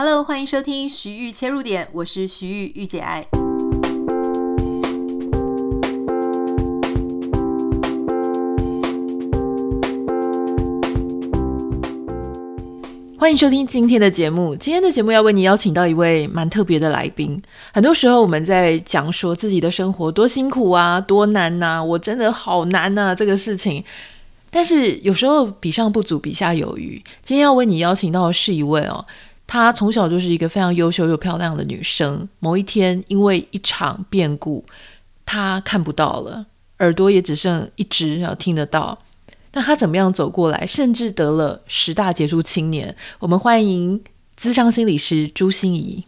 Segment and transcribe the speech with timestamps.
[0.00, 3.26] Hello，欢迎收听徐玉切入点，我是徐玉御姐爱。
[13.18, 14.54] 欢迎收听今天的节目。
[14.54, 17.42] 今天的节目要为你邀请到一位蛮特别的来宾。
[17.72, 23.82] 很多时候我们在讲说自己的生活多辛苦啊，多难呐、啊，我真的好难呐、啊，这个事情。
[24.48, 27.02] 但是有时候比上不足，比下有余。
[27.20, 29.04] 今天要为你邀请到的是一位哦，
[29.48, 32.28] 她从小就是一个非常优秀又漂亮的女生。
[32.38, 34.62] 某一天，因为一场变故，
[35.24, 36.44] 她看不到了，
[36.80, 38.98] 耳朵也只剩一只，要听得到。
[39.54, 42.94] 那她怎么样走过来，甚至得了十大杰出青年？
[43.20, 43.98] 我们欢迎
[44.36, 46.04] 资商心理师朱心怡。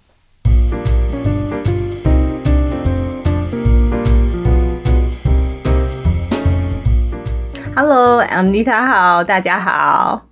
[7.74, 10.26] Hello，Anita 好，大家好。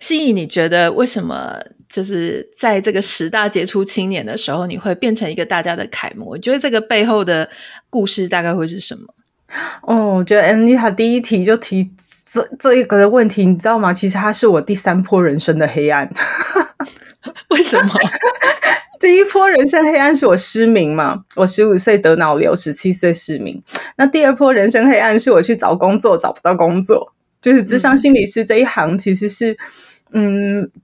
[0.00, 1.58] 心怡，你觉得为什么
[1.94, 6.34] 就是在这个十大杰出青年的时候，你会变成一个大家的楷模？
[6.34, 7.48] 你觉得这个背后的
[7.88, 9.14] 故事大概会是什么？
[9.86, 11.88] 哦，我觉得 Anita 第一题就提
[12.26, 13.94] 这这一个的问题，你知道吗？
[13.94, 16.10] 其实它是我第三波人生的黑暗。
[17.50, 17.94] 为什么？
[18.98, 23.62] 第一波人生黑暗是我失明嘛，我十五岁得脑瘤，十七岁失明。
[23.96, 29.56] 那第二波人生黑暗是我去找工作找不到工作，就是智商心理师这一行其实是，嗯，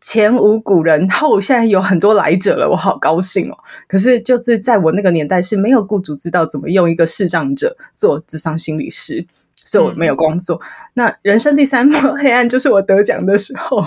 [0.01, 3.57] 前无古人后现在有很多来者了，我好高兴哦。
[3.87, 10.57] 可是就是在我那个年代是没有雇主知道怎么用一个视障者做智商心理师，所以我没有工作。
[10.57, 13.85] 嗯、那人生第三波黑暗就是我得奖的时候，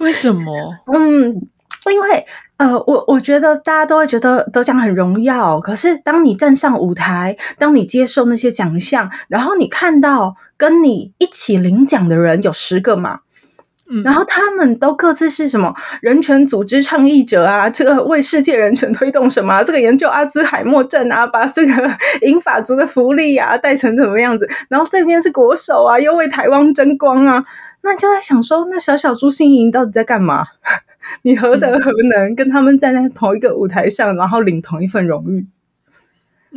[0.00, 0.76] 为什么？
[0.94, 1.48] 嗯。
[1.88, 13.20] 因为呃，我我觉得大家都会觉得得奖很荣耀，可是当你站上舞台，当你接受那些奖项，然后你看到跟你一起领奖的人有十个嘛，
[13.88, 21.90] 嗯，然后他们都各自是什么人权组织倡议者啊， 这个为世界人权推动什么，这个研究阿兹海默症啊，把这个
[22.22, 27.44] 英法族的福利啊带成怎么样子，然后这边是国手啊，又为台湾争光啊，
[27.82, 30.44] 那就在想说，那小小朱芯仪到底在干嘛？
[31.22, 35.46] 你何德何能跟他们站在同一个舞台上，然后领同一份荣誉？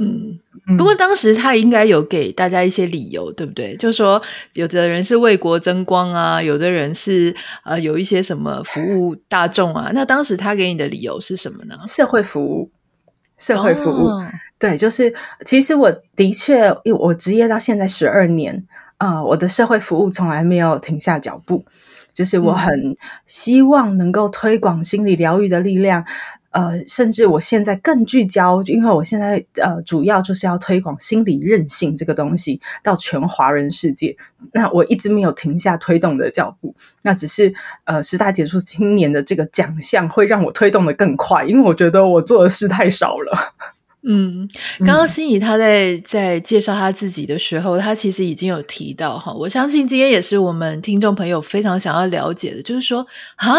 [0.01, 0.39] 嗯，
[0.77, 3.75] 不过当时他应该有给大家一些理由，对不对？
[3.75, 4.21] 就说
[4.53, 9.91] 有的人是为国争光啊，有的人是呃有一些什么服务大众啊。
[9.93, 11.75] 那当时他给你的理由是什么呢？
[11.85, 12.71] 社会服务，
[13.37, 14.23] 社会服务，哦、
[14.57, 15.13] 对，就是
[15.45, 18.65] 其实我的确，因为我职业到现在十二年，
[18.99, 21.65] 呃，我的社会服务从来没有停下脚步。
[22.11, 26.03] 就是我很希望能够推广心理疗愈的力量，
[26.51, 34.15] 呃，甚至我现在更聚焦，因为我现在呃主要就是要推广心理韧性这个东西到全华人世界。
[34.53, 36.73] 那我一直没有停下推动的脚步，
[37.03, 43.53] 那只是呃十大杰出青年的这个奖项会让我推动得更快，因为我觉得我做的事太少了。
[44.01, 44.49] 嗯，
[44.79, 53.05] 刚刚心仪他在在介绍他自己的时候，他其实已经有提到哈，我相信今天也是我们听众朋友非常想要了解的，就是说
[53.35, 53.53] 啊。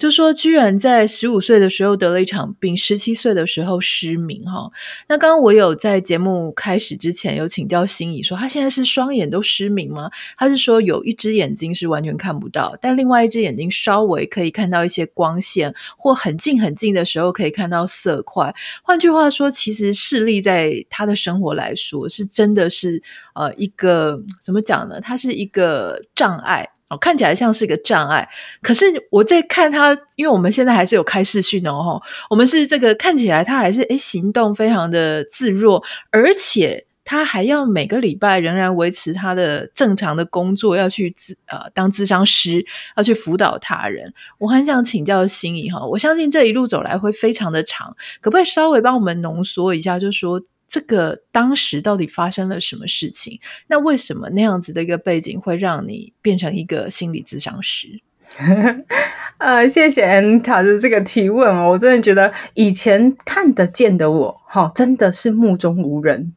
[0.00, 4.72] 就说居然在十五岁的时候得了一场病，十七岁的时候失明哈。
[5.08, 10.10] 那刚刚我有在节目开始之前有请教心仪说，他现在是双眼都失明吗？
[10.38, 18.54] 他是说有一只眼睛是完全看不到，但另外一只眼睛稍微可以看到一些光线，或很近很近的时候可以看到色块。
[18.82, 23.02] 换句话说，其实视力在他的生活来说是真的是
[23.34, 24.98] 呃一个怎么讲呢？
[24.98, 26.66] 它是一个障碍。
[26.90, 28.28] 哦，看起来像是一个障碍，
[28.60, 35.80] 可是我在看他，因为我们现在还是有开视讯哦，我们是这个看起来他还是诶行动非常的自若，
[36.10, 44.12] 而且他还要每个礼拜仍然维持他的正常的工作，要去自呃当咨商师，要去辅导他人。
[44.38, 50.42] 我很想请教心仪哈，我相信这一路走来会非常的长，可不可以稍微帮我们浓缩一下，就说。
[50.70, 53.40] 这个当时到底发生了什么事情？
[53.66, 58.00] 那为什么那样子的一个背景会让你变成一个心理咨商师？
[59.38, 66.32] 呃，谢谢 Anita 的这个提问哦，我真的觉得以前看得见的我，哈、哦，真的是目中无人。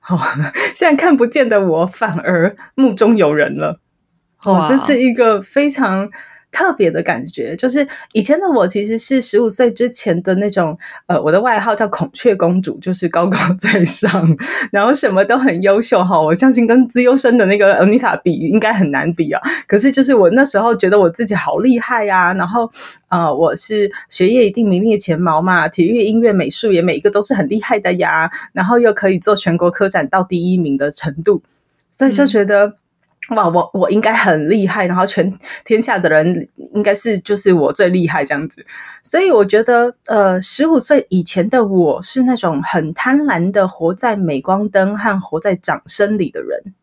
[0.00, 0.20] 好、哦，
[0.74, 3.80] 现在看不见的我反而目中有人了。
[4.42, 6.10] 哦，这是一个非常。
[6.52, 14.36] 特别的感觉，就是以前的我其实是十五岁之前的那种，呃，我的外号叫孔雀公主，就是高高在上，
[14.70, 16.20] 然后什么都很优秀哈。
[16.20, 19.40] 我相信跟资优生的那个 Anita 比，应该很难比啊。
[19.66, 22.70] 可是就是我那时候觉得我自己好厉害呀、啊，然后
[23.08, 31.42] 呃，我是学业一定名列前茅嘛，体育、音乐、美术也每一个都是很厉害的呀，然后又可以做全国科展到第一名的程度，
[31.90, 32.74] 所以就觉得。
[33.28, 35.32] 哇，我我应该很厉害，然后全
[35.64, 38.66] 天下的人应该是就是我最厉害这样子。
[39.04, 46.74] 所以我觉得，呃，十五岁以前的我是那种很贪婪的活在镁光灯和活在掌声里的人。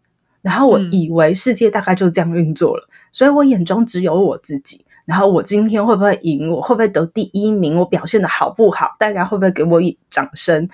[0.41, 4.85] 然后我以为世界大概就这样运作了，嗯、所以我眼中只有我自己。
[5.03, 6.49] 然后我今天会不会赢？
[6.49, 7.75] 我会不会得第一名？
[7.75, 8.95] 我表现的好不好？
[8.97, 10.69] 大家会不会给我以掌声？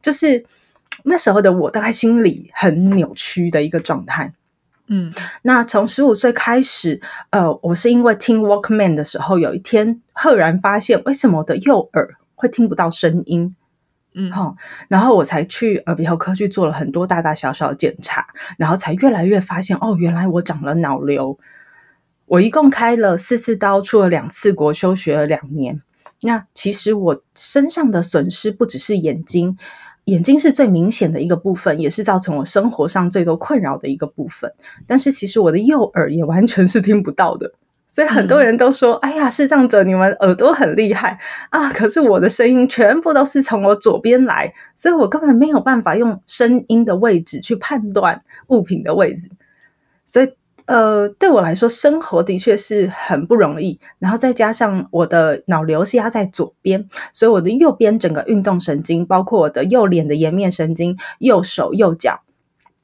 [0.00, 0.44] 就是
[1.02, 4.32] 那时候的我，大概心里很扭曲的一个状态。
[4.88, 5.12] 嗯，
[5.42, 7.00] 那从十五岁开始，
[7.30, 13.54] 呃，我是因为听 Walkman 的时候，有一天赫然发现，为什么我的右耳会听不到声音？
[14.14, 14.56] 嗯，好，
[14.88, 18.26] 然后我才去耳鼻喉科去做了很多大大小小的检查，
[18.56, 21.38] 然后才越来越发现，哦，原来我长了脑瘤。
[22.24, 25.82] 我一共开了四次刀，出了两次国，休学了两年。
[26.22, 29.56] 那其实我身上的损失不只是眼睛。
[30.08, 34.50] 眼睛是最明显的一个部分，也是造成我生活上最多困扰的一个部分。
[34.86, 37.52] 但是其实我的右耳也完全是听不到的，
[37.92, 41.18] 所以很多人都说：“嗯、哎呀，视障者你们耳朵很厉害
[41.50, 49.28] 啊！”可是我的声音全部都是从我左边来，所以我根本没有办法用声音的位置去判断物品的位置，
[50.04, 50.32] 所以。
[50.68, 53.80] 呃，对我来说，生活的确是很不容易。
[53.98, 62.20] 然后再加上我的脑瘤是压在左边，所以我的右边整个运动神经，包括我的右脸的颜面神经、右手、右脚，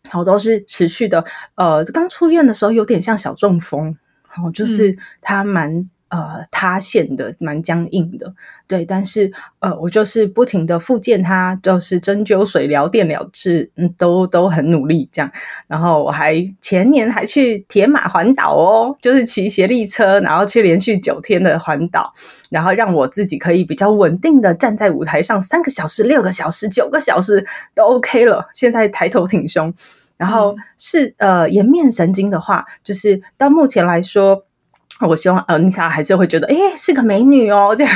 [0.02, 1.24] 然后都是持续的。
[1.56, 3.96] 呃，刚出院的时候有点像小中风，
[4.32, 5.88] 然后就是它蛮。
[6.14, 8.32] 呃，塌陷的蛮僵硬的，
[8.68, 15.28] 对，但是呃，我就是不停的复健它，就是针灸、水疗、电疗治，嗯，都都很努力这样。
[15.66, 22.12] 然后我还前年还去铁马环岛哦，就是骑协力车，然后去连续九天的环岛，
[22.48, 27.44] 然后让我自己可以比较稳定的站在舞台上，三个小时、六个小时、九个小时
[27.74, 28.48] 都 OK 了。
[28.54, 29.74] 现在抬头挺胸，
[30.16, 34.44] 然后是呃颜面神经的话，就是到目前来说。
[35.00, 37.92] 我希望呃，妮塔还是会觉得，诶，是个美女哦，这样。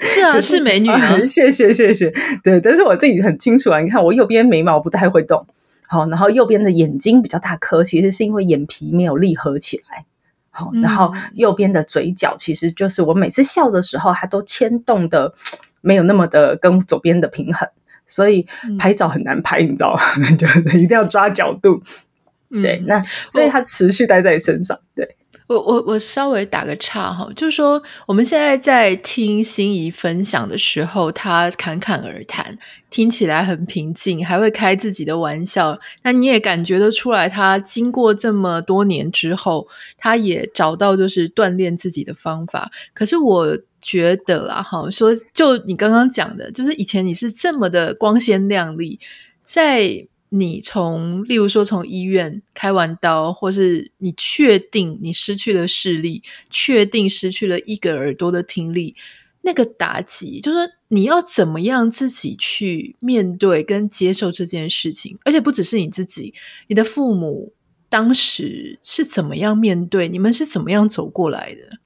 [0.00, 2.12] 是啊，是美女啊， 谢谢谢谢，
[2.44, 5.44] 对，但是我自己很清楚啊，你看我右边眉毛不太会动，
[5.88, 10.04] 好，然后右边的眼睛比较大颗，其实是因为眼皮没有闭合起来，
[10.50, 15.32] 好，然后右边的嘴角其实就是我每次笑的时候，它都牵动的
[15.80, 17.66] 没有那么的跟左边的平衡，
[18.06, 18.46] 所以
[18.78, 20.00] 拍照很难拍，你知道吗？
[20.36, 21.80] 就是一定要抓角度，
[22.62, 25.16] 对，那所以它持续待在身上，对。
[25.48, 32.58] 我我我稍微打个岔哈，就是说我们现在在听心怡分享的时候，她侃侃而谈，
[32.90, 35.78] 听起来很平静，还会开自己的玩笑。
[36.02, 42.70] 那你也感觉得出来，她经过这么多年之后，她也找到就是锻炼自己的方法。
[42.92, 48.98] 可是我觉得啊，哈，说就你刚刚讲的，就是以前你是这么的光鲜亮丽，
[49.44, 50.08] 在。
[50.38, 58.94] 你从，例如说从医院开完刀，或是你确定你失去了视力，确定失去了一个耳朵的听力，
[59.42, 66.34] 那个打击，就是你要怎么样自己去面对跟接受这件事情，而且不只是你自己，
[66.66, 67.52] 你的父母
[67.88, 71.78] 当时是怎么样面对，你们是怎么样走过来的？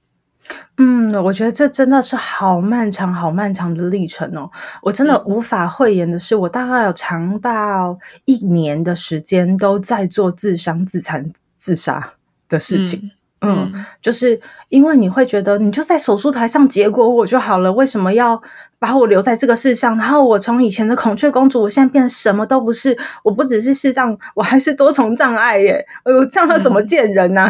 [0.77, 4.49] 嗯，我觉得这真的是好漫长、好漫长的历程哦。
[4.81, 12.13] 我真的无法讳言的是，我大概有长到一年的时间都在做自伤、自残、自杀
[12.49, 13.11] 的事情。
[13.43, 14.39] 嗯嗯，就是
[14.69, 18.39] 因为你会觉得，你就在手术台上结果我就好了，为什么要
[18.77, 19.97] 把我留在这个世上？
[19.97, 22.95] 然后我从以前的孔雀公主，我现在变得什么都不是。
[23.23, 25.83] 我不只是视障，我还是多重障碍耶！
[26.05, 27.47] 呃，这样他怎么见人呢、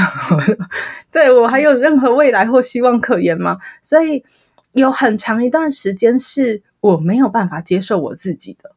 [1.12, 3.58] 对我还有任何未来或希望可言吗？
[3.82, 4.24] 所以
[4.72, 8.72] 有很长一段时间是我没有办法接受我自己的。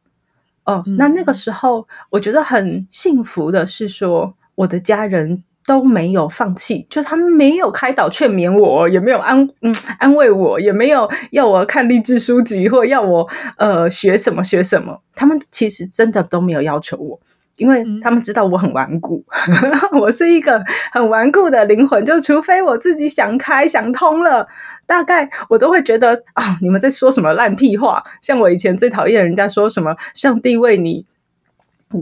[0.65, 5.41] 哦、嗯，那那个时候我觉得很幸福的是说，我的家人。
[5.65, 15.01] 都没有放弃，就他们没有开导劝勉我，也没有安嗯安慰我，也没有要我看励志书籍或要我呃学什么学什么。
[15.15, 17.19] 他们其实真的都没有要求我，
[17.55, 22.05] 因为他们知道我很顽固，嗯、 我是一个很顽固的灵魂。
[22.05, 24.47] 就除非我自己想开想通了，
[24.85, 28.03] 大概我都会觉得啊、哦，你们在说什么烂屁话。
[28.21, 31.05] 像我以前最讨厌人家说什么上帝为你。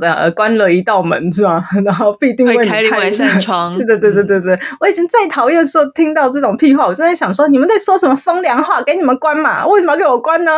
[0.01, 1.67] 呃，关了一道门是吧？
[1.85, 3.73] 然后必定为你开另外一扇窗。
[3.77, 8.81] 对对对对对对，我以前最讨厌说听到这种屁话，我就在想说，你们在说什么风凉话？
[8.81, 9.65] 给你们关嘛？
[9.67, 10.51] 为什么要给我关呢？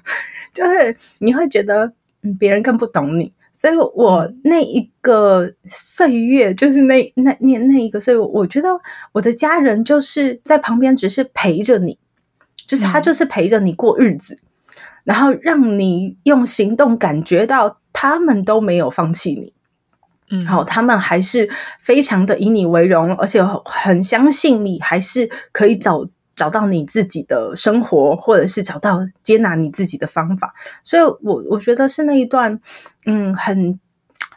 [0.52, 3.32] 就是你会觉得，嗯，别人更不懂你。
[3.54, 8.68] 所以我那一个岁月，就是那那那那一个岁月，我觉得
[9.12, 11.98] 我的家人就是在旁边，只是陪着你，
[12.66, 14.38] 就是他就是陪着你过日子，
[15.04, 17.78] 然后让你用行动感觉到。
[17.94, 19.52] 他们都没有放弃你，
[20.30, 30.54] 嗯，好，他们还是非常的以你为荣，而且很相信你，还是可以找找到你自己的生活，或者是找到接纳你自己的方法。
[30.82, 32.58] 所以我，我我觉得是那一段，
[33.04, 33.78] 嗯，很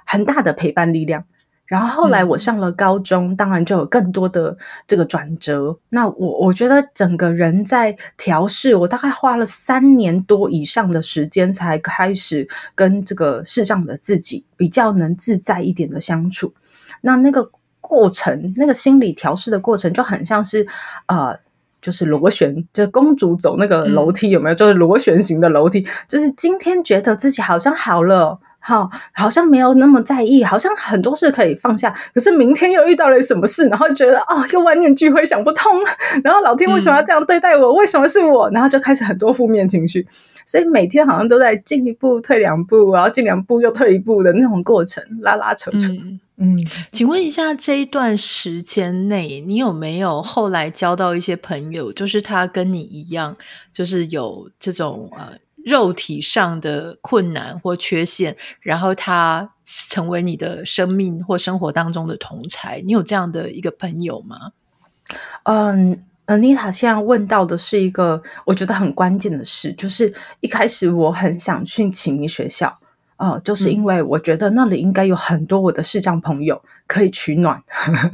[0.06, 1.24] 很大的陪伴力量。
[1.68, 4.56] 然后后来我上了高中，嗯、当然就有更多的
[4.86, 5.76] 这个转折。
[5.90, 16.54] 那我我觉得整个人在调试，我大概花了三年多以上的时间，才开始跟这个世上的自己比较能自在一点的相处。
[17.02, 17.50] 那那个
[17.82, 20.68] 过程，那个心理调试的过程，就很像是
[21.08, 21.36] 呃，
[21.82, 24.56] 就是螺旋，就是公主走那个楼梯，有没有？
[24.56, 28.40] 就是螺旋形的楼梯，就是今天觉得自己好像好了。
[28.68, 31.94] 好，好像没有那么在意，好像很多事可以放下。
[32.16, 35.72] 可是明天又遇到了什么事，然后觉得哦，又万念俱灰，想不通。
[36.24, 37.68] 然后老天为什么要这样对待我？
[37.68, 38.50] 嗯、为什么是我？
[38.50, 40.04] 然后就开始很多负面情绪。
[40.48, 45.92] 所以每天好像都在进一步退两步，然后进两步又退一步的那种过程，拉拉扯扯。
[45.92, 53.38] 嗯，嗯，请问一下，这一段时间内，你有没有后来交到一些朋友，就是他跟你一样，
[53.72, 55.38] 就是有这种呃。
[55.66, 64.52] 肉体上的困难或缺陷，然后他成为你的生命或生活当中的同侪，你有这样的一个朋友吗？
[65.44, 72.80] 嗯，Anita 现在问到的是一个我觉得很关键的事，就是一开始我很想去启明学校。
[73.18, 77.58] 哦，就是因为我觉得那里应该有很多我的视障朋友可以取暖，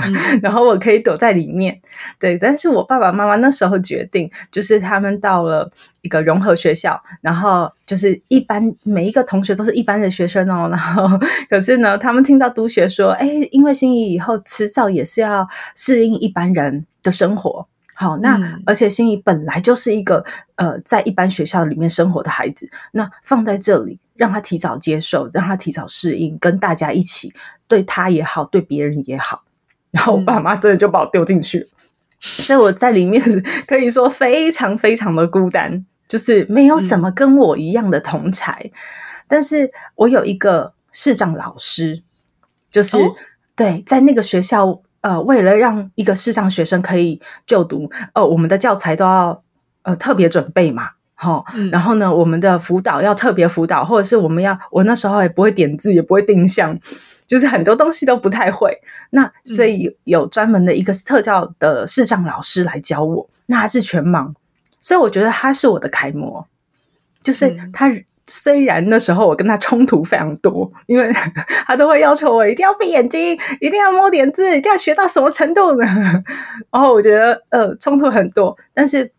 [0.06, 1.82] 嗯、 然后我可以躲在里面。
[2.20, 10.70] 对，但是我爸爸妈妈那时候决定，就是他们到了一个融合学校，然后就是一般每一个同学都是一般的学生哦。
[10.70, 11.10] 然后
[11.50, 17.68] 可是呢，他们听到督学说，哎，因为心仪以后迟早也是要适应一般人的生活。
[17.96, 20.24] 好，那、嗯、而且心仪本来就是一个
[20.56, 24.00] 呃，在一般学校里面生活的孩子，那放在这里。
[24.22, 27.34] 让他提早接受，让他提早适应，跟大家一起，
[27.68, 29.42] 对他也好，对别人也好。
[29.90, 33.20] 然后我爸妈真的就把我丢进去，嗯、所以我在里面
[33.66, 38.62] 可以说非常非常的孤单，就是没有什么跟我一样的同才。
[38.64, 38.72] 嗯、
[39.28, 42.04] 但是我有一个视障老师，
[42.72, 43.16] 就是、哦、
[43.56, 49.44] 对，在那个学校，呃，为了让一个视障学生可以就读，呃，我们的教材都要
[49.82, 50.92] 呃特别准备嘛。
[51.24, 56.76] 好，然后呢，我们的辅导要特别辅导，或者是我们要，我那时候也不会点字，也不会定向，
[57.28, 58.76] 就是很多东西都不太会。
[59.12, 64.34] 那所以有专门的一个特教的视障老师来教我，那他是全盲，
[64.80, 66.44] 所以我觉得他是我的楷模。
[67.22, 67.88] 就是他
[68.26, 71.14] 虽然那时候我跟他冲突非常多，因为
[71.68, 75.86] 他都会要求我一定要闭眼睛，一定要摸点字，一定要学到什么程度呢？
[76.74, 79.12] 然后我觉得呃冲突很多，但是。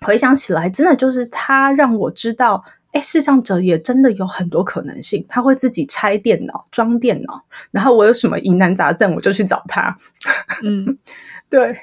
[0.00, 5.24] 回想起来，真的就是他让我知道，哎，视障者也真的有很多可能性。
[5.28, 9.96] 他会自己拆电脑、装电脑，然后我有什么疑难杂症，我就去找他。
[10.62, 10.98] 嗯，
[11.48, 11.78] 对。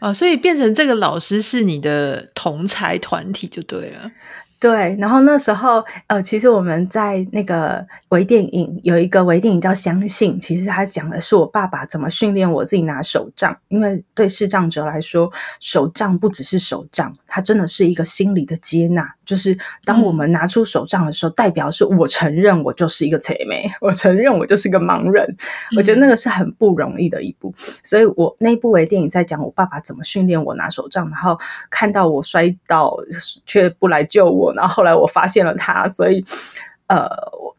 [0.00, 4.10] 啊，所以变成这个老师是你的同才团体就对了。
[4.64, 13.54] 对，然后那时候，呃，其实我们在那个微电影有一个微电影叫《相信》，其实它讲的是我爸爸怎么训练我自己拿手杖。
[13.68, 15.30] 因为对视障者来说，
[15.60, 19.14] 手杖不只是手杖，它真的是一个心理的接纳。
[19.26, 25.22] 就是当我们拿出手杖的时候，嗯、代表是我承认我就是一个贼眉，我承认我就是一个盲人。
[25.72, 27.52] 嗯、我觉得那个是很不容易的一步。
[27.82, 32.96] 所以我那部微电影在讲我爸爸怎么训练我拿手杖，然后看到我摔倒
[33.44, 34.53] 却不来救我。
[34.54, 36.24] 然后后来我发现了他，所以
[36.86, 37.08] 呃，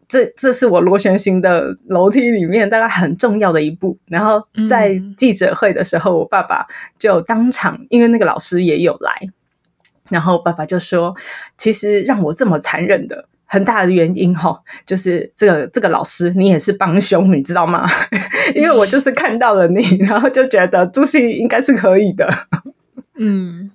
[0.07, 3.97] 这这是我螺旋形的楼梯里面大概很重要的一步。
[4.07, 6.65] 然后在记者会的时候，我爸爸
[6.99, 9.19] 就当场，因为那个老师也有来，
[10.09, 11.15] 然后爸爸就说
[11.57, 17.87] ：“其实让我这么残忍的很大的原因，哈，就是这个这个老师你也是帮凶，你知道吗？
[18.53, 22.31] 因为我就是看到了你，然后就觉得朱熹应该是可以的。”
[23.17, 23.71] 嗯。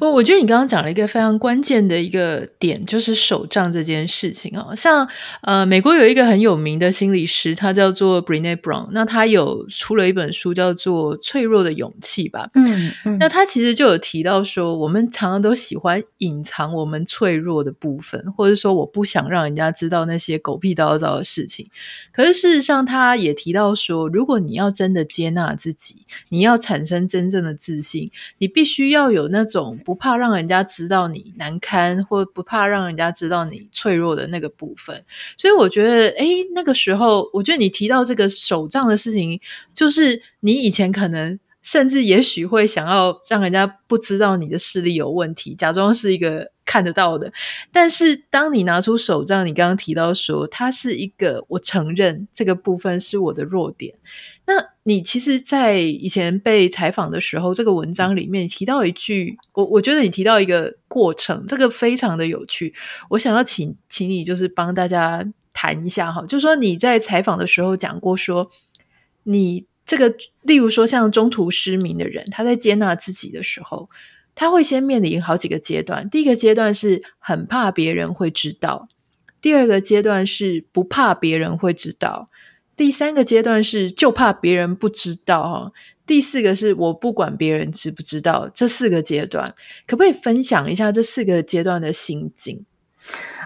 [0.00, 4.74] 我、嗯、我觉得你刚刚讲了一个非常关键的一个点，就是手账这件事情啊。
[4.74, 5.08] 像
[5.42, 12.48] 呃，美国有一个很有名的心理师，他叫做 Brené Brown，那他有出了一本书叫做《脆弱的勇气》吧。
[12.54, 21.68] 嗯嗯，那他其实就有提到说，我们常常都喜欢隐藏我们脆弱的部分，或者说我不想让人家知道那些狗屁叨叨的事情。
[22.12, 29.59] 可是事实上，他也提到说，如果你要真的接纳自己，你要产生真正的自信，你必须要有那种。
[29.84, 35.04] 不怕让人家知道你难堪，或不怕让人家知道你脆弱的那个部分，
[35.36, 39.40] 所以我觉得，哎，那个时候，我觉得你提到这个手杖的事情，
[39.74, 47.32] 就是你以前可能甚至也许会想要让人家不知道你的视力有问题，假装是一个看得到的。
[47.70, 53.94] 但是当你拿出手杖，你刚刚提到说它是一个，我承认这个部分是我的弱点。
[54.50, 62.74] 那你其实，在以前被采访的时候，这个文章里面提到一句，我我觉得你提到一个过程，这个非常的有趣。
[63.10, 68.50] 我想要请请你就是帮大家谈一下哈，就是说你在采访的时候讲过说
[69.22, 69.66] 你。
[69.86, 73.90] 这个，例如说，像中途失明的人，他在接纳自己的时候，
[74.36, 76.08] 他会先面临好几个阶段。
[76.08, 78.88] 第一个阶段是很怕别人会知道，
[79.40, 82.29] 第二个阶段是不怕别人会知道，
[82.80, 85.70] 第三个阶段是就怕别人不知道，
[86.06, 88.50] 第四个是我不管别人知不知道。
[88.54, 89.54] 这四个阶段，
[89.86, 92.64] 可不可以分享一下这四个阶段的心境？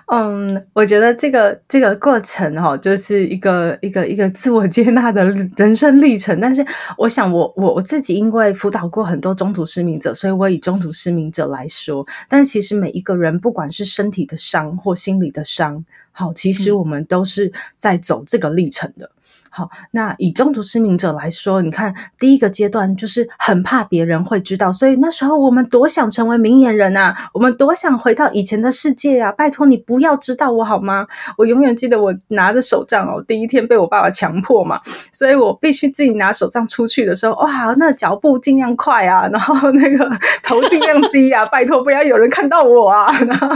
[0.06, 5.24] 嗯，我觉得这个这个过程哈，就是一个一个一个自我接纳的
[5.56, 6.38] 人生历程。
[6.40, 6.64] 但是，
[6.96, 12.06] 我想我我我自己因为辅导过很多中途失明者，所以我以中途失明者来说。
[12.28, 19.10] 但是，其实每一个人，不管是身体的伤或心理的伤，好，其实我们都是在走这个历程的。
[19.56, 29.30] 好，那以中途失明者来说，你看第一个阶段就是很怕别人会知道，所以那时候我们多想成为明眼人啊，我们多想回到以前的世界啊！
[29.30, 31.06] 拜托你不要知道我好吗？
[31.38, 34.80] 我永远记得我拿着手杖哦，第一天被我爸爸强迫嘛，
[35.12, 40.10] 所以我必须自己拿手杖出去的时候，哇，那脚步尽量快啊，然后那个
[40.42, 43.48] 头尽量低啊，拜托不要有人看到我啊，然后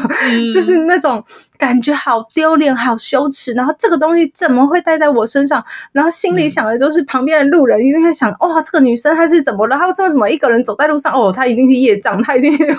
[0.54, 1.20] 就是那种
[1.58, 5.64] 感觉好丢脸、好羞耻，然后这个东西怎么会带在我身上？
[5.92, 9.76] 然后心里想的就是旁边的路人一定会想：哇，这个女生她是怎么了？
[9.76, 11.12] 她为什么一个人走在路上？
[11.12, 12.76] 哦，她一定是业障，她一定有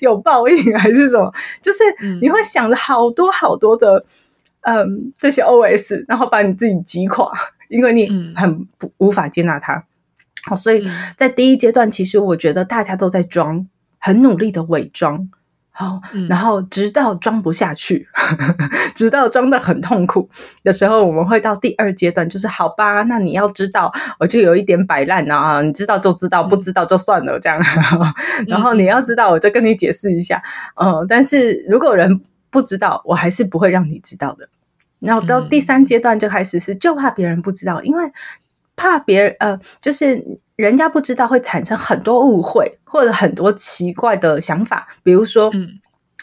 [0.00, 1.32] 有报应，还是什么？
[1.62, 1.78] 就是
[2.20, 4.04] 你会想着好多好多的，
[4.62, 7.32] 嗯，这些 OS，然后把你自己击垮，
[7.68, 9.84] 因为你很不无法接纳她。
[10.44, 10.86] 好，所以
[11.16, 13.66] 在第一阶段，其实我觉得大家都在装，
[13.98, 15.28] 很努力的伪装。
[15.72, 18.56] 好，然后直到装不下去，嗯、
[18.94, 20.28] 直到装的很痛苦
[20.62, 27.58] 的时候，我们会到第二阶段，就是好吧，那你要知道，我就有一点摆烂啊，你知道就知道，不知道就算了这样。
[28.40, 30.42] 嗯、然后你要知道，我就跟你解释一下，
[30.74, 34.48] 嗯，嗯，但是如果人不知道，我还是不会让你知道的。
[35.00, 38.12] 然后到第三阶段就开始是，就怕别人不知道，因为。
[38.76, 40.24] 怕别人呃，就是
[40.60, 44.86] 人家不知道会产生很多误会，或者很多奇怪的想法。
[45.02, 45.68] 比如说，嗯，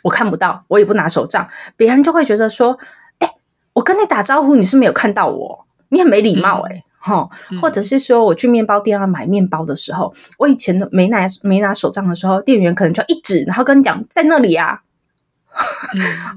[0.04, 2.78] 我看不到，我也不拿手杖，别人就会觉得说，
[3.20, 3.30] 哎，
[3.74, 7.60] 我跟你打招呼，你是没有看到我，你很没礼貌哎，哈、嗯。
[7.60, 14.82] 或者是说，我去面包店要买面包的时候，我以前没拿没拿手杖的时候，店员可能就一指，然后跟你讲在那里啊。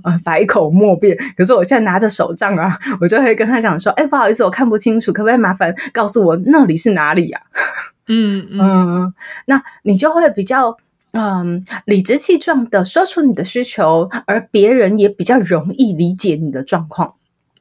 [0.04, 1.16] 嗯， 百口莫辩。
[1.36, 7.46] 可是我现在拿着手杖啊，我就会跟他讲说：“哎、欸，不好意思，我看不清楚，可不可以麻烦告诉我那里是哪里呀、啊？”
[8.08, 8.60] 嗯嗯，
[9.06, 9.14] 嗯，
[9.46, 10.76] 那你就会比较
[11.12, 17.14] 嗯理直气壮的说出你的需求，而别人也比较容易理解你的状况。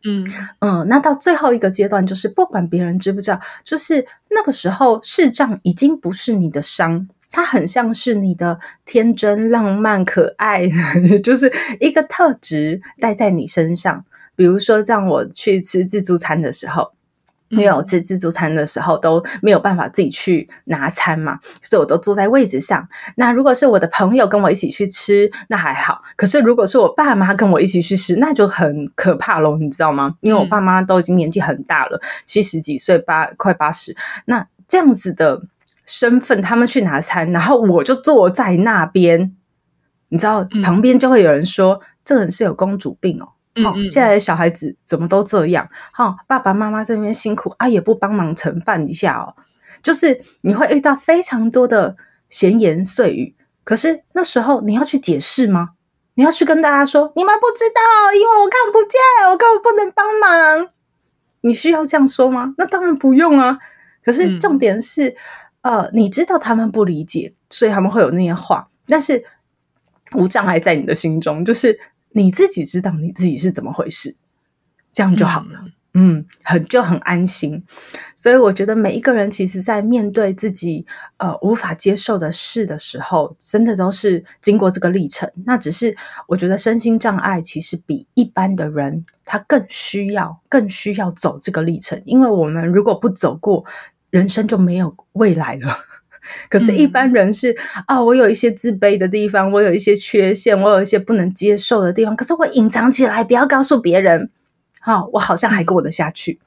[0.06, 0.26] 嗯
[0.60, 7.08] 嗯，那到最后一个阶段，就是不管别人知不知道，就是那个时候视障已经不是你的伤。
[7.32, 10.70] 它很像是你的天真、浪漫、可爱，
[11.24, 14.04] 就是一个特质带在你身上。
[14.36, 16.92] 比如说，像我去吃自助餐的时候，
[17.50, 22.88] 因为我吃自助餐的时候都没有办法自己去拿餐嘛，所以我都坐在位置上。
[23.16, 26.02] 那如果是我的朋友跟我一起去吃，那还好。
[26.16, 30.16] 可是如果是我爸妈跟我一起去吃，那就很可怕咯，你知道吗？
[30.22, 33.96] 因为我爸妈都已经年纪很大了，七十几岁，八快八十。
[34.26, 35.44] 那这样子的。
[35.90, 39.36] 身份，他们去拿餐，然后我就坐在那边，
[40.10, 43.30] 你知道，旁边就会有人说：“嗯、这个人是有公主病哦。
[43.56, 45.68] 嗯嗯”哦，现在的小孩子怎么都这样？
[45.92, 49.34] 哈、哦，爸爸妈妈在那边辛苦啊，也不帮忙盛饭一下哦。
[49.82, 51.96] 就是你会遇到非常多的
[52.30, 55.72] 闲言碎语，可是那时候你要去解释吗？
[56.14, 59.00] 你要去跟大家说你们不知道，因为我看不见，
[59.32, 60.70] 我根本不能帮忙。
[61.42, 62.54] 你需要这样说吗？
[62.60, 63.58] 那当然不用啊。
[64.06, 65.16] 可是重点是。
[65.62, 69.24] 嗯呃，你知道他们不理解，所以他们会有那些话，但是
[70.16, 71.78] 无障碍在你的心中，就是
[72.12, 74.16] 你自己知道你自己是怎么回事，
[74.94, 75.60] 这样就好了。
[75.94, 77.62] 嗯，嗯，很就很安心。
[78.16, 80.86] 所以我觉得每一个人其实，在面对自己
[81.18, 85.30] 呃无法接受的事的时候，真的都是经过这个历程。
[85.46, 85.94] 那只是
[86.28, 93.66] 我觉得身心障碍其实比一般的人他更需要更需要走这个历程，因为我们如果不走过。
[94.10, 95.86] 人生就没有未来了。
[96.50, 102.16] 可是，一般人是啊、我有一些自卑的地方，我有一些缺陷，我有一些不能接受的地方。
[102.16, 104.30] 可是，我隐藏起来，不要告诉别人。
[104.80, 106.40] 好、哦，我好像还过得下去。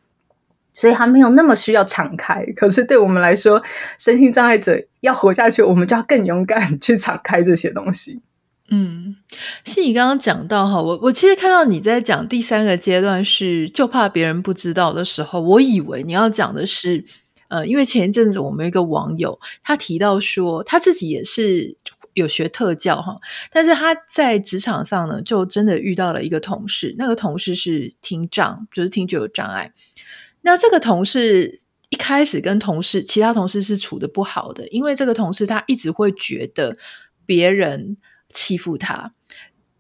[0.75, 2.45] 所以他没有那么需要敞开。
[2.57, 3.63] 可是对我们来说，
[3.99, 8.21] 身心障碍者要活下去，我们就要更勇敢去敞开这些东西。
[8.71, 9.17] 嗯，
[9.67, 17.05] 是你刚刚讲到哈，我我其实看到你在讲第三个阶段是就怕别人不知道的时候，我以为你要讲的是，
[17.53, 21.77] 呃，因为前一阵子我们一个网友他提到说他自己也是
[22.15, 23.17] 有学特教哈，
[23.51, 29.73] 但是他在职场上呢，就真的遇到了一个同事，那个同事是听障，就是听觉有障碍。
[30.41, 31.61] 那这个同事
[31.91, 36.77] 一开始跟同事其他同事是处得不好的，因为这个同事他一直会觉得
[37.27, 37.99] 别人。
[38.35, 39.13] 欺负他，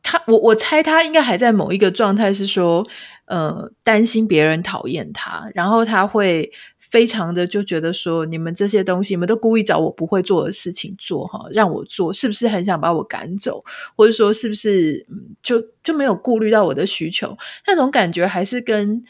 [0.02, 2.86] 他我我猜他应该还在某一个状态，是说，
[3.24, 6.52] 呃，担心别人讨厌他，然后他会
[6.92, 13.64] 非常的就觉得说，你们这些东西，你们都故意找我不会做的事情做哈，让我做，是不是很想把我赶走，
[13.96, 15.06] 或者说是不是
[15.42, 17.34] 就就没有顾虑到我的需求？
[17.66, 19.02] 那种感觉还是跟。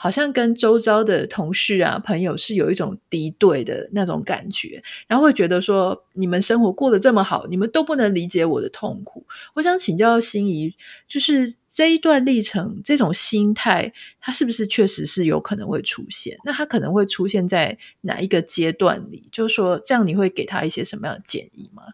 [0.00, 9.26] 好像跟周遭的同事啊、朋友是有一种敌对的那种感觉，然后会觉得说，你们生活过得这么好，你们都不能理解我的痛苦。
[9.54, 10.72] 我想请教心怡，
[11.08, 16.36] 就是这一段历程，这种心态，它是不是确实是有可能会出现？
[16.44, 19.28] 那它可能会出现在哪一个阶段里？
[19.30, 21.84] 就是说，这样你会给他一些什么样的建议吗？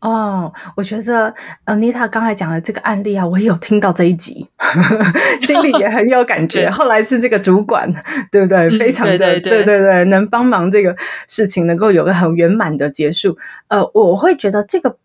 [0.00, 4.46] 哦，我觉得呃，妮塔刚才讲的这个案例啊，我也有听到这一集，
[5.40, 6.70] 心里也很有感觉。
[6.70, 7.62] 后来是这个主。
[7.62, 7.90] 管
[8.32, 8.76] 对不对？
[8.76, 10.94] 非常的、嗯、对，对，对，对对对，能帮忙这个
[11.28, 13.38] 事情能够有个很圆满的结束。
[13.68, 14.98] 呃，我会觉得这个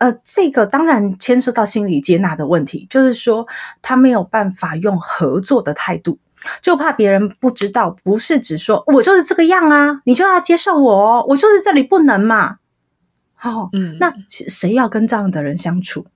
[0.00, 3.46] 呃，这个当然牵涉到心理接纳的问题，就是说
[3.82, 6.18] 他没有办法用合作的态度，
[6.62, 12.56] 就怕别人不知道，不是只说我就是这个样啊，你就要接受我哦，我就是这里不能嘛。
[13.34, 16.06] 好、哦，嗯，那谁要跟这样的人相处？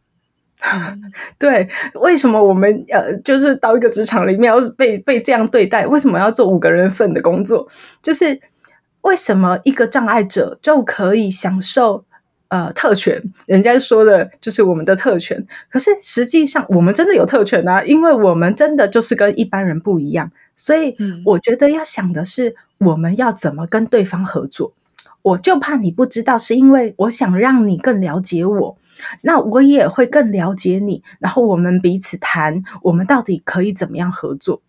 [1.39, 1.69] 对，
[2.01, 5.87] 为什么我们呃，就是到一个职场里面要被被这样对待？
[5.87, 7.69] 为什么要做五个人份的工作？
[8.03, 8.41] 就是
[9.03, 12.07] 为什么一个障碍者就可以享受
[12.55, 13.21] 呃特权？
[13.47, 20.31] 人家说的就是我们的特权，可是实际上我们真的有特权啊，因为我们真的就是跟一般人不一样。
[20.55, 24.73] 所以我觉得要想的是，我们要怎么跟对方合作。
[25.23, 28.77] 我就怕你不知道，是因为我想让你更了解我，
[29.23, 34.61] 那我也会更了解你，然后我们彼此谈，我们到底可以怎么样合作。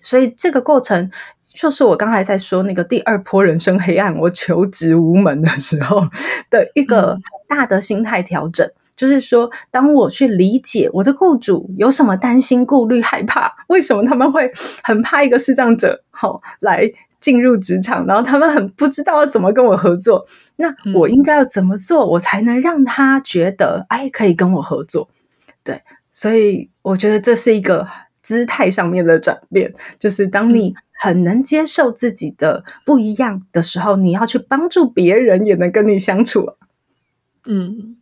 [0.00, 1.10] 所以这个过程
[1.54, 6.06] 就是我刚才在说那个第二波人生黑暗，我求职无门的时候
[6.50, 14.50] 的一个很大的心态调整，嗯、就是说，当我去理解我的雇主有什么担心、顾虑、害怕，为什么他们会
[14.82, 16.90] 很怕一个视障者好来。
[17.18, 20.24] 进入职场，然后他们很不知道要怎么跟我合作，
[20.56, 25.08] 那我应该要怎么做，我才能让他觉得哎，可以跟我合作？
[25.64, 25.80] 对，
[26.12, 27.88] 所以我觉得这是一个
[28.26, 36.50] 姿态上面的转变，就是当你很能接受自己的不一样的时候，你要去帮助别人也能跟你相处。
[37.44, 37.78] 嗯。
[37.78, 37.96] 嗯，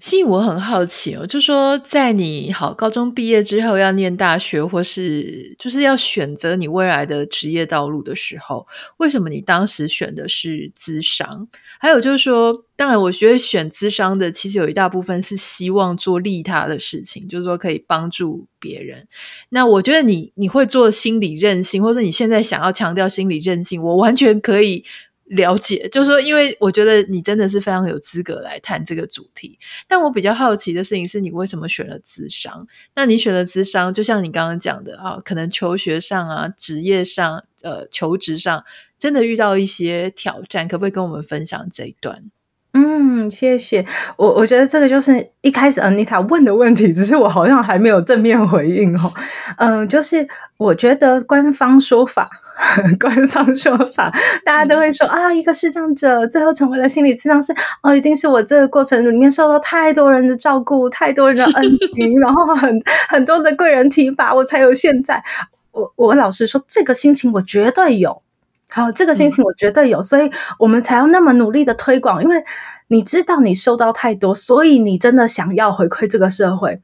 [0.00, 8.66] 心怡，我很好奇哦，就说在你好高中毕业之后要念大学，或是就是要选择你未来的职业道路的时候，
[8.98, 11.48] 为什么你当时选的是资商？
[11.80, 19.06] 还有就是说，当然，我觉得选资商的其实有一大部分是希望做利他的事情，就是说可以帮助别人。
[19.50, 24.84] 那我觉得你你会做心理韧性，或者你现在想要强调心理韧性，我完全可以。
[25.30, 29.58] 了解，就是说，因为我觉得你真的是非常有资格来谈这个主题。
[29.86, 32.66] 但我比较好奇的事情是你为什么选了咨商？
[32.94, 38.64] 那你选了咨商，就像你刚刚讲的啊，可能求学上啊、职业上、呃、求职上，
[38.98, 42.24] 真的遇到一些挑战，可不可以跟我们分享这一段？
[42.72, 43.84] 嗯，谢谢。
[44.16, 49.12] 我我觉得这个就是一开始 Anita 问的问题，只是我好像还没有正面回应哦。
[49.56, 52.30] 嗯，就是我觉得官方说法。
[52.98, 54.12] 官方说法，
[54.44, 65.22] 大家都会说啊，一个视障者最后成为了心理咨商师，哦，一定是我这个过程里面受到太多人的照顾，太多人的 恩情，然后很很多的贵人提拔，我才有现在。
[65.70, 68.22] 我我老实说，这个心情我绝对有，
[68.68, 72.42] 好，这个心情我绝对有，所以我们才要那么努力的推广，因为
[72.88, 76.80] 你知道你受到太多，所以你真的想要回馈这个社会。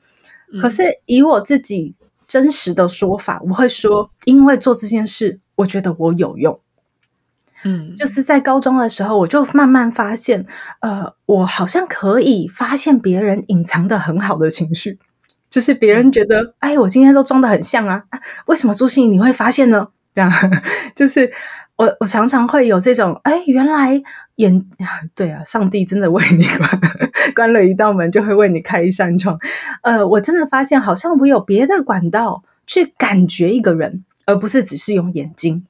[0.60, 1.92] 可是以我自己
[2.26, 5.40] 真实的说法，我会说，因为做这件事。
[5.56, 6.58] 我觉得我有用，
[7.62, 10.44] 嗯，就是在高中的时候，我就慢慢发现，
[10.80, 14.98] 呃，我好像可以发现别人隐藏的很好的情绪，
[15.48, 18.02] 就是别人觉得，哎，我今天都装的很像啊，
[18.46, 19.86] 为什么朱心怡你会发现呢？
[20.12, 20.32] 这样，
[20.96, 21.30] 就是
[21.76, 24.00] 我我常常会有这种，哎，原来
[24.36, 24.64] 眼，
[25.14, 26.70] 对啊，上帝真的为你关
[27.34, 29.38] 关了一道门，就会为你开一扇窗，
[29.82, 34.04] 呃，我真的发现，好像我有别的管道去感觉一个人。
[34.26, 35.66] 而不是只是用眼睛，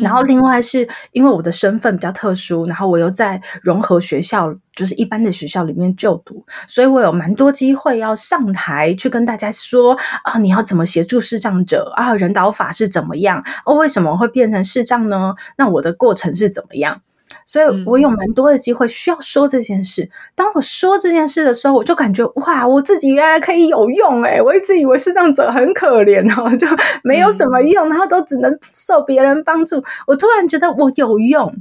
[0.00, 13.42] 然后另外是因为我的身份比较特殊，然后我又在融合学校，就是一般的学校里面就读，所以我有蛮多机会要上台去跟大家说啊，你要怎么协助视障者啊，人导法是怎么样？
[13.64, 15.34] 哦，为什么会变成视障呢？
[15.56, 17.00] 那我的过程是怎么样？
[17.48, 20.06] 所以我有蛮多的机会需要说这件事。
[20.34, 26.66] 当我说这件事的时候，我就感觉哇，我自己原来可以有用诶，我一直以为视障者很可怜哦，就
[27.02, 29.82] 没有什么用，然后都只能受别人帮助。
[30.06, 31.56] 我突然觉得我有用，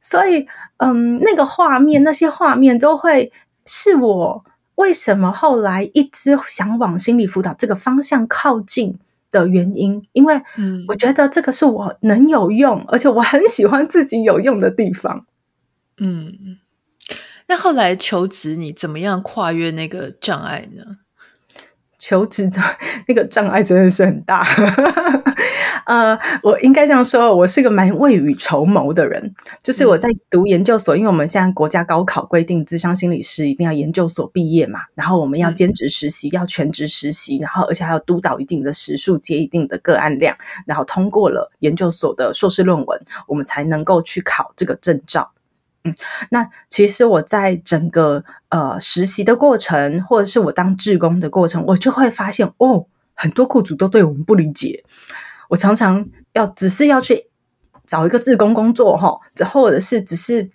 [0.00, 0.46] 所以
[0.78, 3.30] 嗯，那个画面，那些画面都会
[3.66, 4.42] 是我
[4.76, 8.98] 为什么后来一直想往心理辅导这个方向靠近
[9.40, 10.34] 的原因，因为
[10.88, 15.26] 我觉得这个是我能有用，而且我很喜欢自己有用的地方。
[15.98, 16.58] 嗯，
[17.48, 20.98] 那后来求职，你怎么样跨越那个障碍呢？
[22.06, 22.60] 求职的
[23.08, 24.46] 那个障碍真的是很大。
[25.86, 29.34] 呃，我应该这样说，我是个蛮未雨绸缪的人。
[29.60, 45.32] 就是我在读研究所，嗯、因为我们现在国家高考规定，智商心理师一定要研究所毕业嘛，然后我们要兼职实习，嗯、要全职实习，然后而且还要督导一定的时数，接一定的个案量，然后通过了研究所的硕士论文，我们才能够去考这个证照。
[45.86, 45.94] 嗯，
[46.30, 54.84] 那其实我在整个呃实习的过程，或者是我当志工的过程，我就会发现哦，很多雇主都对我们不理解。
[55.48, 57.26] 我常常要只是要去
[57.86, 59.18] 找一个志工工作哈，
[59.50, 60.50] 或者是只是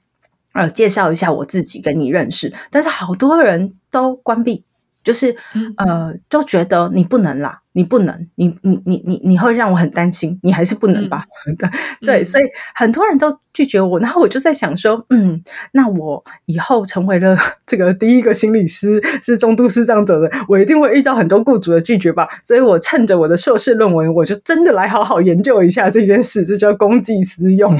[0.53, 4.65] 呃介绍一下我自己跟你认识，但是好多人都关闭。
[5.03, 5.35] 就是，
[5.77, 11.23] 呃，就觉得你不能啦，你不能，你你你你你会让我很担心，你还是不能吧？
[11.47, 11.57] 嗯、
[12.05, 12.43] 对，所以
[12.75, 17.35] 很多人都拒绝我，然后我就在想说，嗯，那我以后成为了
[17.65, 22.27] 这个第一个心理师，是中度视障者的，我一定会遇到很多雇主的拒绝吧？
[22.43, 27.75] 所以我趁着我的硕士论文，我就真的来好好研究一下这件事，这叫公济私用。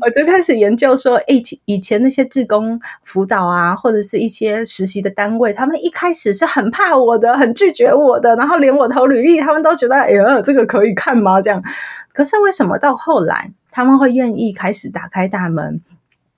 [0.00, 11.40] 我就开始研究说，以前以前那些志工辅导啊，或者是一些实习的单位，他们一开始是很怕我的，很拒绝我的，然后连我投履历，他们都觉得，哎呀，这个可以看吗？
[11.42, 11.62] 这样。
[12.12, 15.80] 可是为什么到后来他们会愿意开始打开大门？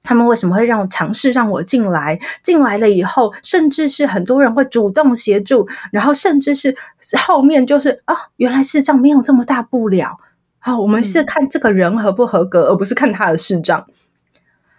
[0.04, 2.18] 他们为什么会让我尝试让我进来？
[2.42, 6.74] 进来了以后，甚至是很多人会主动协助，然后甚至是
[7.18, 10.18] 后面就是啊，原来是这样没有这么大不了。
[10.64, 13.84] 好，我们是看这个人合不合格，嗯、而不是看他的视障。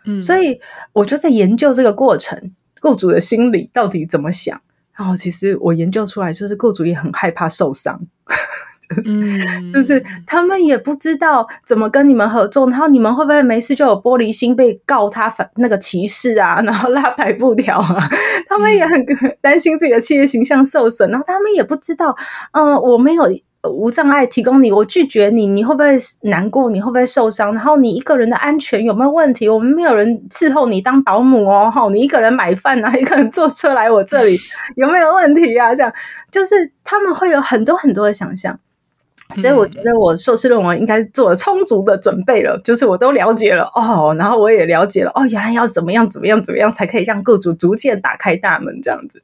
[0.05, 0.61] 嗯，所以
[0.93, 4.61] 我就在研究这个过程，雇主的心理到底怎么想。
[4.95, 7.99] 然后，其实我研究出来，就是雇主也很害怕受伤。
[9.03, 9.41] 嗯，
[9.73, 18.09] 就是他们也不知道怎么跟你们合作，然后你们会不会没事就有玻璃心被告他反那个歧视啊，然后拉白布条啊？
[18.47, 19.05] 他们也很
[19.41, 22.15] 担心自己的企业形象受损，然后他们也不知道，
[22.53, 23.23] 嗯、呃，我没有。
[23.69, 26.69] 无障碍提供你，我拒绝你，你会不会难过？
[26.69, 27.53] 你会不会受伤？
[27.53, 29.47] 然后你一个人的安全有没有问题？
[29.47, 34.37] 我们没有人伺候你当保姆哦，哈，你一个人买饭啊， 一个人坐车来我这里
[34.75, 35.73] 有没有问题啊？
[35.73, 35.93] 这样
[36.29, 38.59] 就是他们会有很多很多的想象，
[39.33, 49.23] 所以我觉得我硕士论文应该做了充足的准备了，就是我都了解了哦，然后我也了解了哦，原来要怎么样怎么样怎么样才可以让雇主逐渐打开大门这样子。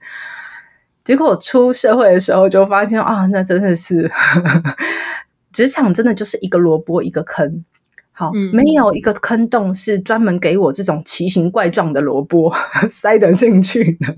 [1.10, 4.76] 结果出社会的时候就发现啊，那真的是呵呵
[5.52, 7.66] 职场，真的就是一个萝卜一个坑。
[8.12, 12.54] 好，嗯、没有一个坑洞是专门给我这种奇形怪状的萝卜
[12.92, 14.16] 塞得进去的。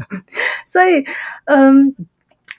[0.65, 1.01] 所以，
[1.45, 1.95] 嗯，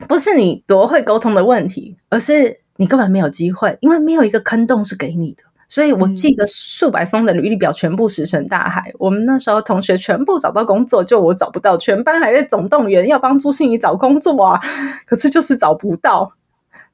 [0.09, 5.43] 不是你多会沟通的问题，而是你根本没有机会，因为没有一个坑洞是给你的。
[5.73, 8.91] 所以我记得数百封的履历表全部石沉大海。
[8.91, 14.61] 嗯、我们那时候同学全部找到工作，就我找不到，全班还在总动员要帮朱心怡找工作啊，
[15.07, 16.35] 可是就是找不到。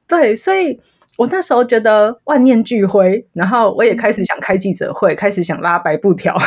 [0.06, 0.78] 对，所以
[1.16, 6.38] 我那时候觉得万念俱灰，然后我也开始想开记者会，开始想拉白布条，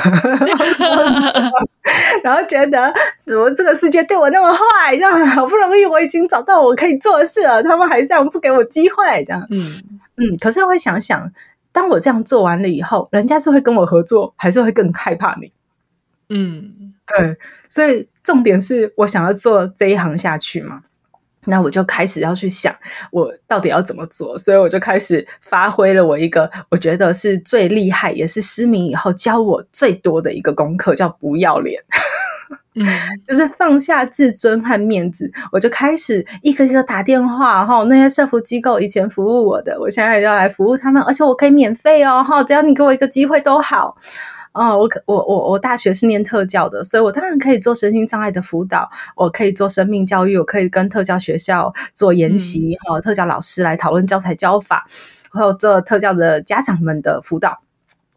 [2.24, 2.94] 然后觉得
[3.26, 4.96] 怎么这个世界对我那么坏？
[4.96, 9.46] 这样好不容易我已经找到我可以做的事了，他们还是这样不给我机会，这样。
[9.50, 9.58] 嗯
[10.16, 11.30] 嗯，可是我会想想。
[11.72, 15.52] 当我这样做完了以后，人家是会跟我合作，还是会更害怕你？
[16.30, 20.82] 嗯，对，所以重点是我想要做这一行下去嘛，
[21.46, 22.74] 那我就开始要去想
[23.12, 31.84] 我到底要怎么做，所以我就开始发挥了我一个我觉得是最厉害，也是失明以后教我最多的一个功课，叫不要脸。
[32.76, 32.86] 嗯，
[33.28, 37.84] 就是放下自尊和面子，我就开始一个一个打电话哈。
[37.84, 43.98] 那些社服机构以前服务我的，我现在要来服务他们，而且我可以免费哦哈，只要你给我一个机会都好。
[44.54, 54.86] 哦，我可我我我大学是念特教的，所以我当然可以做身心障碍的辅导，我可以做生命教育，我可以跟特教学校做研习，和、嗯、特教老师来讨论教材教法，
[55.32, 57.62] 还有做特教的家长们的辅导。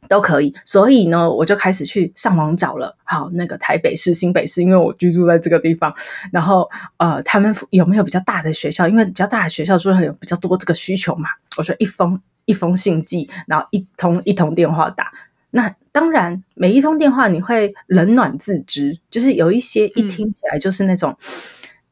[0.09, 2.97] 都可以，所以呢，我就开始去上网找了。
[3.05, 5.95] 好，那个台北市、新北市，因为我居住在这个地方，
[6.33, 8.87] 然后呃，他们有没有比较大的学校？
[8.89, 11.29] 因为比较大的学校就会有比较多这个需求嘛。
[11.57, 15.13] 我说一封一封信寄，然后一通一通电话打。
[15.51, 21.11] 那当然，每一通电话你会冷暖自知，就是有一些一听起来就是那种。
[21.11, 21.25] 嗯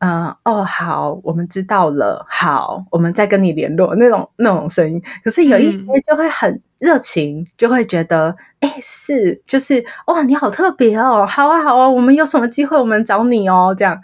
[0.03, 2.27] 呃，哦，好，我们知道了。
[2.29, 5.01] 好，我们再跟你联络那种那种声音。
[5.23, 11.25] 可是有一些就会很热情，嗯、就会觉得，哎，是，就是，哇，你好特别哦。
[11.25, 13.73] 好啊，好啊，我们有什么机会，我们找你哦。
[13.79, 13.97] 这样，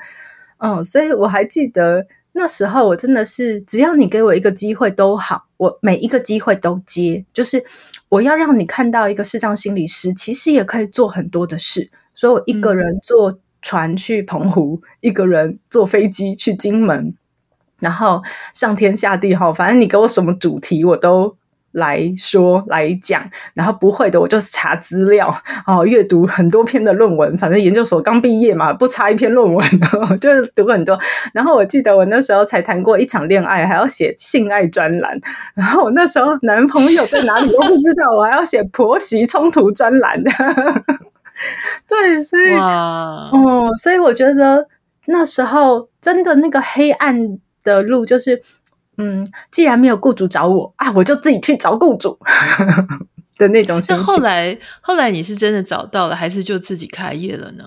[0.59, 7.25] 嗯，所以我还记得那时候，我真的是，只要你给我一个机会都好，我每一个机会都接。
[7.35, 7.61] 就是
[8.09, 11.91] 我要让你看到一个视障心理师，其实也可以做很多的事。
[12.15, 13.33] 所以我一个人做。
[13.33, 17.15] 嗯船去澎湖，一个人坐飞机去金门，
[17.81, 21.37] 然后上天下地哈，反正你给我什么主题，我都
[21.73, 23.31] 来说来讲。
[23.55, 25.33] 然后不会的，我就查资料
[25.67, 27.37] 哦，阅读很多篇的论文。
[27.37, 29.67] 反正研究所刚毕业嘛，不差一篇论文，
[30.19, 30.99] 就是读很多。
[31.35, 35.21] 然后我记得我那时候才谈过一场恋爱，还要写性爱专栏。
[35.55, 40.31] 然后我那时候男朋友在哪里都不知道，我还要写婆媳冲突专栏的。
[41.89, 44.67] 对，所以哇哦，所以我觉得
[45.07, 48.41] 那时候真的那个黑暗的路，就是
[48.97, 52.19] 嗯，既然没有雇主找我啊，我就自己去找雇主
[53.39, 54.05] 的那种心情。
[54.05, 57.65] 那后来，后来你是真的找到了，还是就自己开业了呢？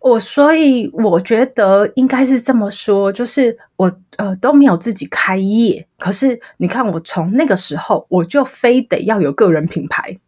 [0.00, 10.18] 我所以我觉得应该是这么说，就是我呃都没有自己开业，可是你看我从那个时候我就非得要有个人品牌，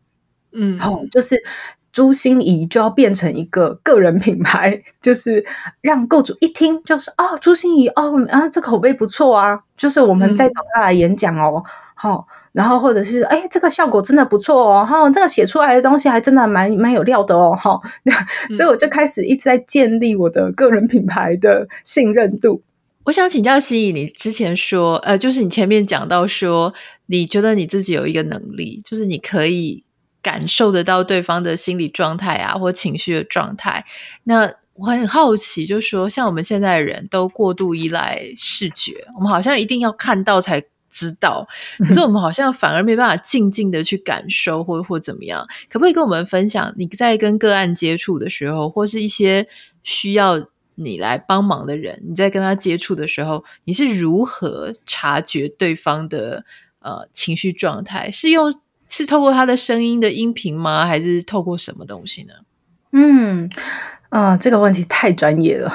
[0.52, 1.42] 嗯，好，就是。
[1.98, 5.44] 朱心怡就要变成一个个人品牌， 就是
[5.80, 11.60] 让雇主一听就是哦，朱心怡哦啊，这口碑不错啊，就是我们再找他来演讲哦，
[11.96, 17.80] 好、嗯，然后或者是哎，这个效果真的不错哦，哈，这个写出来的东西还真的蛮蛮有料的哦，哈，
[18.56, 22.62] 所以我就开始一直在建立我的个人品牌的信任度。
[23.06, 26.72] 我想请教心怡，你之前说呃，就是你前面讲到说，
[27.06, 29.82] 你觉得你自己有一个能力，就是你可以。
[30.22, 33.84] 感受得到对方的心理状态啊，或情绪的状态。
[34.24, 41.46] 那我很好奇，就是说，像我们现在的人都过度依赖视觉，我们好像一定要看到才知道，
[41.78, 45.46] 可是我们好像反而没办法静静的去感受，或或怎么样？
[45.68, 49.48] 可不可以跟我们分享，你在跟个案接触的时候，或是一些
[49.82, 56.44] 需要你来帮忙的人，你在跟他接触的时候，你是如何察觉对方的
[56.78, 58.10] 呃情绪状态？
[58.12, 60.86] 是用是透过他的声音的音频吗？
[60.86, 62.32] 还是透过什么东西呢？
[62.92, 63.50] 嗯，
[64.08, 65.68] 啊、呃，这个问题太专业了。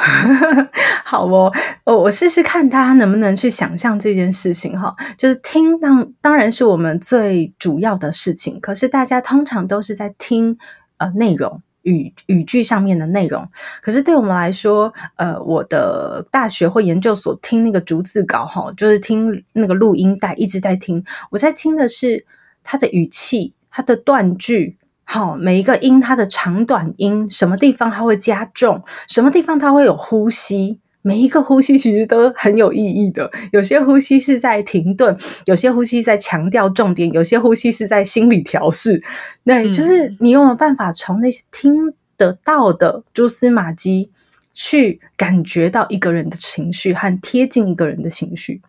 [1.06, 4.96] 好哦，我我试试看，大家能不能去想象这件事情哈？
[5.16, 10.58] 就是听当当然是我们最主要的事情，可是大家通常都是在听
[10.98, 13.48] 呃内容语语句上面的内容。
[13.80, 21.06] 可是对我们来说，呃，我的大学或研究所听那个逐字稿哈，就是听那个录音带，一直在听。
[21.30, 22.26] 我在听的是。
[22.64, 33.30] 他的语气，他的断句，好，每一个音，它的长短音，什么地方它会加重，什么地方它会有呼吸，每一个呼吸其实都很有意义的。
[33.52, 39.04] 有些呼吸是在停顿，有些呼吸在强调重点，有些呼吸是在心理调试。
[39.44, 44.10] 对，嗯、就是你有没有办法从那些听得到的蛛丝马迹，
[44.54, 48.62] 去感觉到一个人的情绪和贴近一个人的情绪。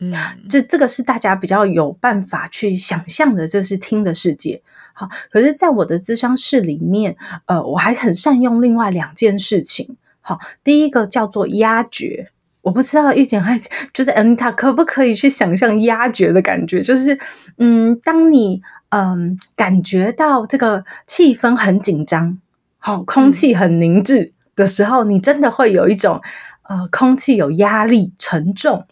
[0.00, 0.12] 嗯，
[0.48, 4.62] 这这个是大家比较有办法去想象的，这是听的世界。
[4.92, 9.96] 好，可是，在我的咨商室里面，呃，我还很善用另外两件事情。
[10.20, 12.30] 好，第一个叫做压觉，
[12.62, 13.60] 我不知道玉简还
[13.92, 16.82] 就是 Anita 可不可以去想象压觉的感觉？
[16.82, 17.16] 就是，
[17.58, 22.36] 嗯，当你嗯感觉到这个气氛很紧张，
[22.78, 26.20] 好，空气很凝滞的时候，嗯，你真的会有一种
[26.64, 28.84] 呃，空气有压力、沉重。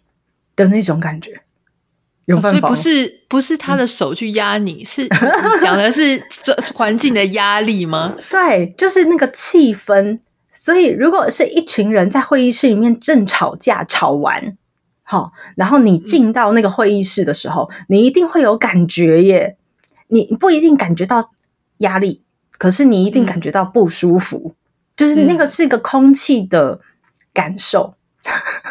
[0.57, 1.43] 的那种感觉，
[2.25, 5.09] 有办法、哦、所以不是不是他的手去压你，嗯、是
[5.63, 8.17] 讲的是这环境的压力吗？
[8.29, 10.19] 对，就是那个气氛。
[10.53, 14.57] 所以如果是一群人在会议室里面正吵架，吵完
[15.05, 19.57] 好，然后你进到那个会议室的时候，嗯、你一定会有感觉耶。
[20.09, 21.33] 你不一定感觉到
[21.79, 22.23] 压力，
[22.59, 24.57] 可是你一定感觉到不舒服，嗯、
[24.97, 26.81] 就是那个是一个空气的
[27.33, 27.95] 感受。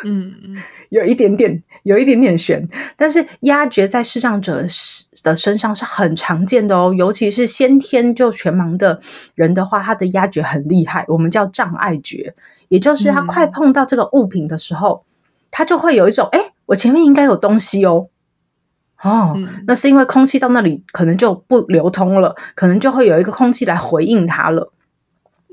[0.03, 0.63] 嗯 嗯，
[0.95, 2.65] 有一点点，有一点点悬。
[2.95, 4.65] 但是压觉在视障者
[5.23, 8.99] 的身上是很常见的哦，尤其是先天就全盲的
[9.35, 12.33] 人的话，他的压觉很厉害，我们叫障碍觉，
[12.69, 15.11] 也就是他快碰到这个物品的时候，嗯、
[15.51, 18.07] 他就会有一种，哎，我前面应该有东西哦。
[19.01, 24.71] 哦，嗯、那是因为空气到那里可能就不流通了，可能就会有一个空气来回应它了。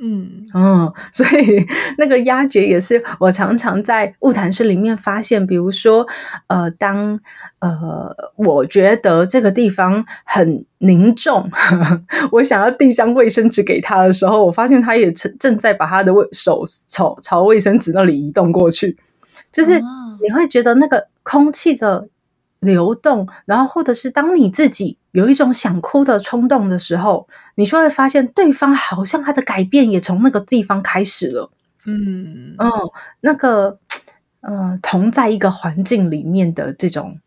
[0.04, 1.64] 嗯嗯，所以
[1.96, 6.04] 那个压觉也是我常常在物谈室里面发现，比如说，
[6.48, 7.20] 呃，当
[7.60, 18.98] 呃，我觉得这个地方很凝重，呵呵，我想要递张卫生纸给他的时候，我发现他也正正在把他的卫手朝朝卫生纸那里移动过去，
[19.52, 19.80] 就是
[20.20, 22.08] 你会觉得那个空气的。
[22.62, 31.50] 流动，然后或者是当你自己有一种想哭的冲动的时候，你就会发现对方好像他的改变也从那个地方开始了。
[31.84, 32.70] 嗯嗯，
[33.20, 33.78] 那个
[34.42, 37.18] 呃，同在一个环境里面的这种，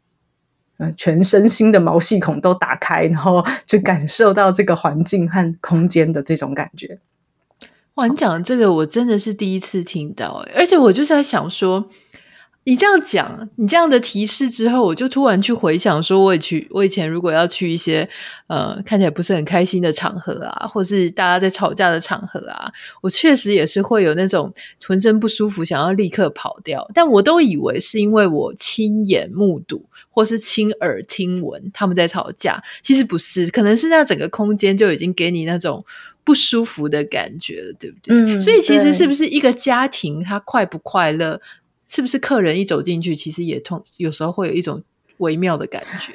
[0.78, 7.00] 呃，全身心的毛细孔都打开，然后去感受到这个环境和空间的这种感觉。
[7.96, 11.90] 哇，你讲这个我真的是第一次听到，而且我就是在想说。
[12.68, 18.10] 你这样讲，你这样的提示之后，我就突然去回想，说我也去，我以前如果要去一些
[18.48, 24.52] 呃看起来不是很开心的场合啊，或是大家在吵架的场合啊，我确实也是会有那种
[24.84, 26.90] 浑身不舒服，想要立刻跑掉。
[26.92, 35.86] 但我都以为是因为我亲眼目睹，或是亲耳听闻他们在吵架，其实不是，可能是那整个空间就已经给你那种
[36.24, 38.16] 不舒服的感觉了，对不对？
[38.16, 41.40] 嗯，所以其实是不是一个家庭，他快不快乐？
[41.88, 44.82] 是不是客人一走进去，其实也通有时候会有一种
[45.18, 46.14] 微妙的感觉？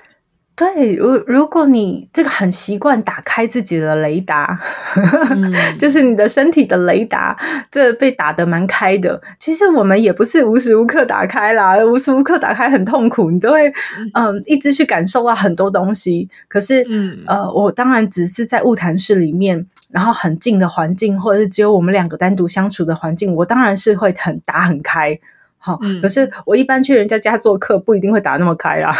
[0.56, 4.60] 对，如如果你这个很习惯打开自己的雷达，
[5.32, 7.34] 嗯、就是你的身体的雷达，
[7.70, 9.18] 这被打得蛮开的。
[9.38, 13.72] 其实我们也不是无时无刻打开啦，无时无刻打开很痛苦，你都会
[14.12, 16.28] 嗯、呃、一直去感受到很多东西。
[16.46, 25.18] 可是嗯呃，我当然只是在物谈室里面，然后很近的环境，或者是只有我们两个单独相处的环境，我当然是会很打很开。
[25.62, 28.96] 好，可是我一般去人家家做客，不一定会打那么开啦。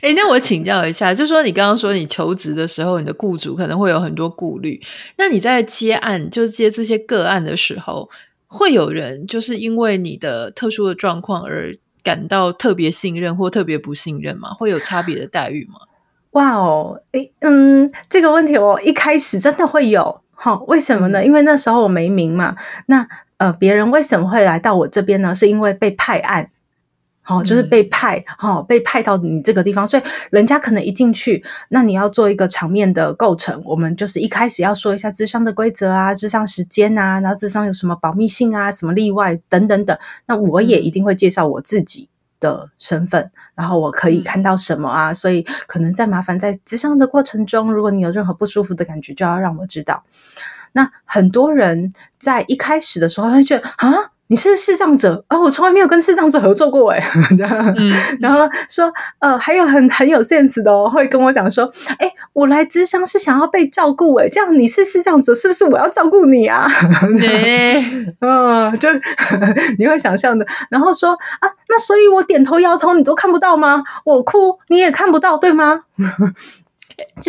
[0.00, 4.80] 哎、欸，那我请教一下，就说你刚刚说你求职的时候，你的雇主可能会有很多顾虑。
[5.16, 8.10] 那你在接案，就接这些个案的时候，
[8.48, 14.50] 会有人就是因为你的特殊的状况而感到特别信任或特别不信任吗？
[14.58, 15.78] 会有差别的待遇吗？
[16.32, 20.20] 哇哦，诶，嗯，这个问题我一开始真的会有。
[20.34, 21.20] 好，为什么呢？
[21.20, 22.56] 嗯、因为那时候我没名嘛。
[22.86, 23.06] 那
[23.42, 25.34] 呃，别人为什么会来到我这边呢？
[25.34, 26.48] 是因为被派案，
[27.22, 39.98] 好、哦，就是被派，好、嗯哦，被派到你这个地方，所以人家可能一进去，那你要做一个场面的构成，我们就是一开始要说一下智商的规则啊，智商时间啊，然后智商有什么保密性啊，什么例外等等等。
[40.26, 50.04] 那我也一定会介绍我自己的身份，嗯、然后我可以看到什么啊，嗯、所以可能在麻烦在咨商的过程中，如果你有任何不舒服的感觉，就要让我知道。
[50.72, 53.92] 那很多人在一开始的时候会觉得啊，
[54.28, 57.02] 你是视障者啊，我从来没有跟视障者合作过诶
[57.36, 66.66] 这样，嗯， 然后说呃，还有很很有 sense 的哦，会跟我讲说，哎，我来咨商是想要被照顾诶，这样你是视障者，是不是我要照顾你啊？
[67.20, 67.84] 对，
[68.20, 68.88] 嗯，就
[69.78, 73.82] 你会想象的，然后说啊，那所以我点头摇头你都看不到吗？
[74.04, 75.82] 我哭你也看不到对吗？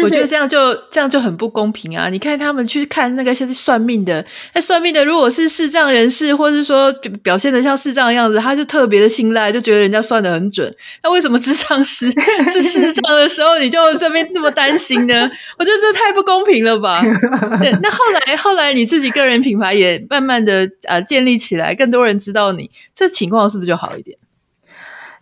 [0.01, 2.09] 我觉得这样就这样就很不公平啊！
[2.09, 10.73] 你看他们去看那个现在算命的，那算命的如果是视障人士，或者是说表现的像视障的样子，他就特别的信赖，就觉得人家算的很准。
[11.03, 12.09] 那为什么智商师
[12.51, 15.29] 是视障的时候，你就这边那么担心呢？
[15.59, 17.01] 我觉得这太不公平了吧？
[17.61, 24.17] 对，那后来后来你自己个人品牌也慢慢的啊建立起来，更多人知道你，这情况是不是就好一点？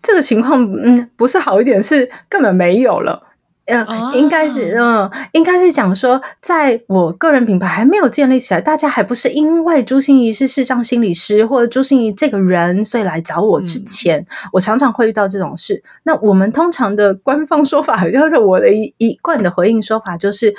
[0.02, 3.22] 这个情况嗯，不是好一点，是根本没有了。
[3.66, 15.82] 嗯，应该是嗯，应该是讲说，在我个人品牌还没有建立起来，大家还不是因为朱心怡是视障心理师或者朱心怡这个人，所以来找我之前，嗯、我常常会遇到这种事。
[16.04, 20.54] 那我们通常的官方说法， 就是我的一一贯的回应说法，就是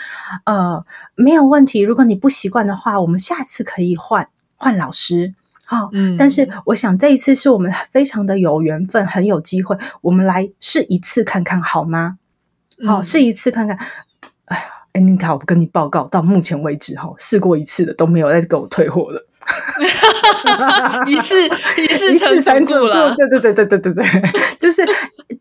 [0.44, 0.82] 呃，
[1.14, 1.80] 没有问题。
[1.80, 5.34] 如果你不习惯的话，我们下次可以换换老师。
[5.64, 12.18] 好、哦，嗯，但是我想这一次是我们非常的有缘分，很有机会，我们来试一次看看好吗？
[12.87, 13.76] 好，试一次看看。
[14.47, 14.62] 哎呀，
[14.93, 19.24] 哎，妮塔，我跟你报告，到目前为止，哈，试过一次的都没有再给我退货的。
[21.07, 21.37] 一次
[21.76, 23.14] 一次成功了。
[23.16, 24.87] 对对对对对对对，就是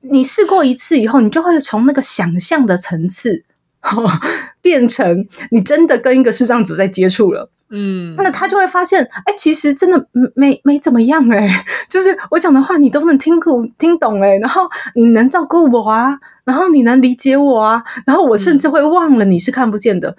[0.02, 3.44] 你试过一次以后，你就会从那个想象的层次，
[4.62, 7.50] 变成你真的跟一个视障者在接触了。
[7.74, 10.06] 嗯，那他就会发现，哎、欸，其实真的
[10.36, 14.64] 没没怎么样哎、欸， 就是我讲的话你都能听懂听懂哎、欸，然后
[14.94, 20.16] 你能照顾我啊，然后你能理解我啊，然后我甚至会忘了你是看不见的，嗯、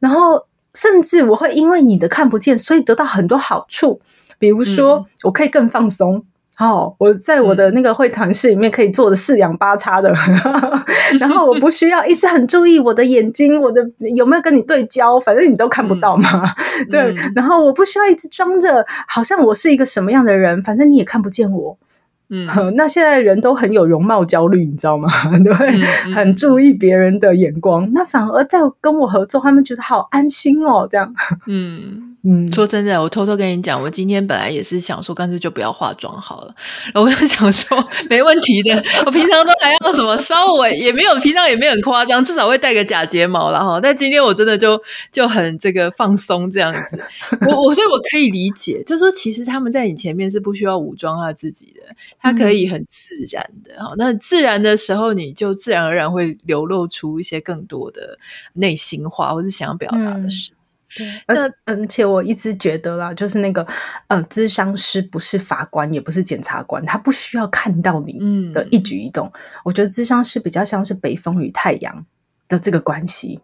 [0.00, 4.00] 然后甚至我会因为你的看不见，所以得到很多好处，
[4.38, 6.24] 比如说我可以更放松。
[6.58, 10.10] 哦，我在我的那个会谈室里面可以做的四仰八叉的，
[11.12, 16.42] 嗯、 然后我不需要一直很注意我的眼睛，我的有没有跟你对焦，反正你都看不到嘛。
[16.80, 21.76] 嗯、对，然后我不需要一直装着好像我是一个什么样的人，反正你也看不见我。
[22.30, 25.08] 嗯， 那现在人都很有容貌焦虑，你知道吗？
[25.44, 25.52] 对，
[26.06, 31.14] 嗯、很注意别人的眼光，那反而在跟我合作，他们觉得好安心哦，这样。
[31.46, 32.15] 嗯。
[32.28, 36.52] 嗯，说真的，我偷偷跟你讲，我今天本来也是想说，干脆就不要化妆好了。
[36.92, 38.74] 然后我就想说，没问题的，
[39.04, 43.78] 我平常都还要什么，稍微也没有，平常也没有很夸张，至少会戴个假睫毛啦哈。
[43.80, 44.80] 但今天我真的就
[45.12, 46.98] 就很这个放松这样子。
[47.46, 51.82] 我我所以我可以理解，就是说其实他们在你前面是不需要武装他自己的，
[52.20, 53.94] 他可以很自然的哈。
[53.96, 58.18] 那自然的时候，你就自然而然会流露出一些更多的
[58.54, 60.50] 内心话，或是想要表达的事。
[60.50, 60.55] 嗯
[60.96, 61.36] 对，而
[61.66, 63.66] 而且我一直觉得啦，就是那个
[64.08, 68.14] 呃，咨商师不是法官，也不是检察官，他不需要看到你
[68.54, 69.30] 的一举一动。
[69.34, 72.06] 嗯、我觉得咨商师比较像是北风与太阳
[72.48, 73.38] 的这个关系。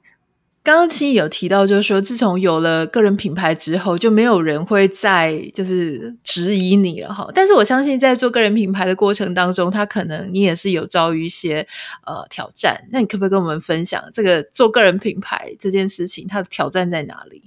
[0.65, 7.29] 刚刚其实有提到，就是说自从有了个人品牌之后，就没有人会再就是质疑你了哈。
[7.35, 11.67] 但是我相信，在做个人品牌的过程当中，他可能你也是有遭遇一些
[12.07, 12.81] 呃挑战。
[12.93, 17.43] 那你可不可以跟我们分享这个做个人品牌这件事情，它的挑战在哪里？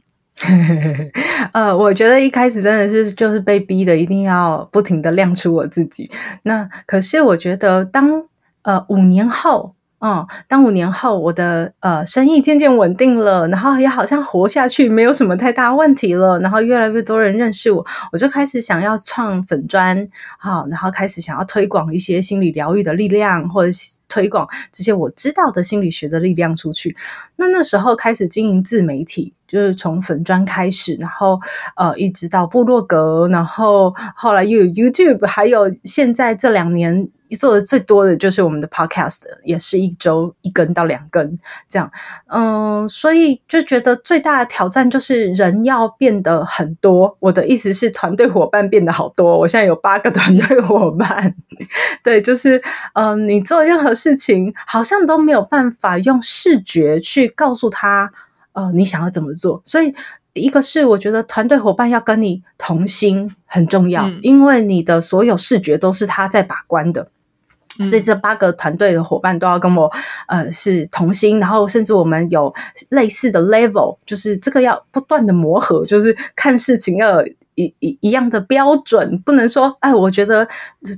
[1.54, 6.12] 呃，我觉得一开始真的是就是被逼的，一定要不停的亮出我自己。
[6.44, 8.26] 那可是我觉得当
[8.64, 9.75] 呃五年后。
[10.00, 23.76] 嗯，当五年后我的呃生意渐渐稳定了，然后也好像活下去没有什么太大问题了，然后越来越多人认识我，我就开始想要创粉专，好，然后开始想要推广一些心理疗愈的力量，或者
[24.08, 26.96] 推广这些我知道的心理学的力量出去。
[27.38, 31.42] 那那时候开始经营自媒体，就是从粉砖开始，然后
[31.76, 37.08] 呃一直到部落格，然后后来又有 YouTube，还有现在这两年。
[37.36, 41.92] 做的最多的就是我们的 podcast，也是一周一根到两根这样，
[42.28, 47.18] 嗯，所以就觉得最大的挑战就是人要变得很多。
[47.20, 51.36] 我的意思是团队伙伴变得好多，我现在有八个团队伙伴。
[52.04, 52.62] 对，就是
[52.94, 58.12] 嗯，你做任何事情好像都没有办法用视觉去告诉他，
[58.54, 59.62] 呃，你想要怎么做。
[59.66, 59.94] 所以
[60.34, 67.10] 一个是我觉得团队伙伴要跟你同心很重要，嗯，因为你的所有视觉都是他在把关的。
[67.84, 69.92] 所以这八个团队的伙伴都要跟我，
[70.28, 72.54] 呃，是同心，然后甚至我们有
[72.90, 80.48] 类似的 level，就是这个要不断的磨合，就是看事情要有一一一样的标准，不能说，哎，我觉得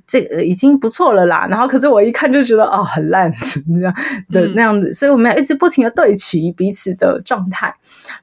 [0.06, 3.34] 这个已经不错了啦，然后可是我一看就觉得哦，很烂，
[3.76, 3.94] 这样
[4.30, 7.74] 的那样子，所以我们要一直不停的对齐彼此的状态，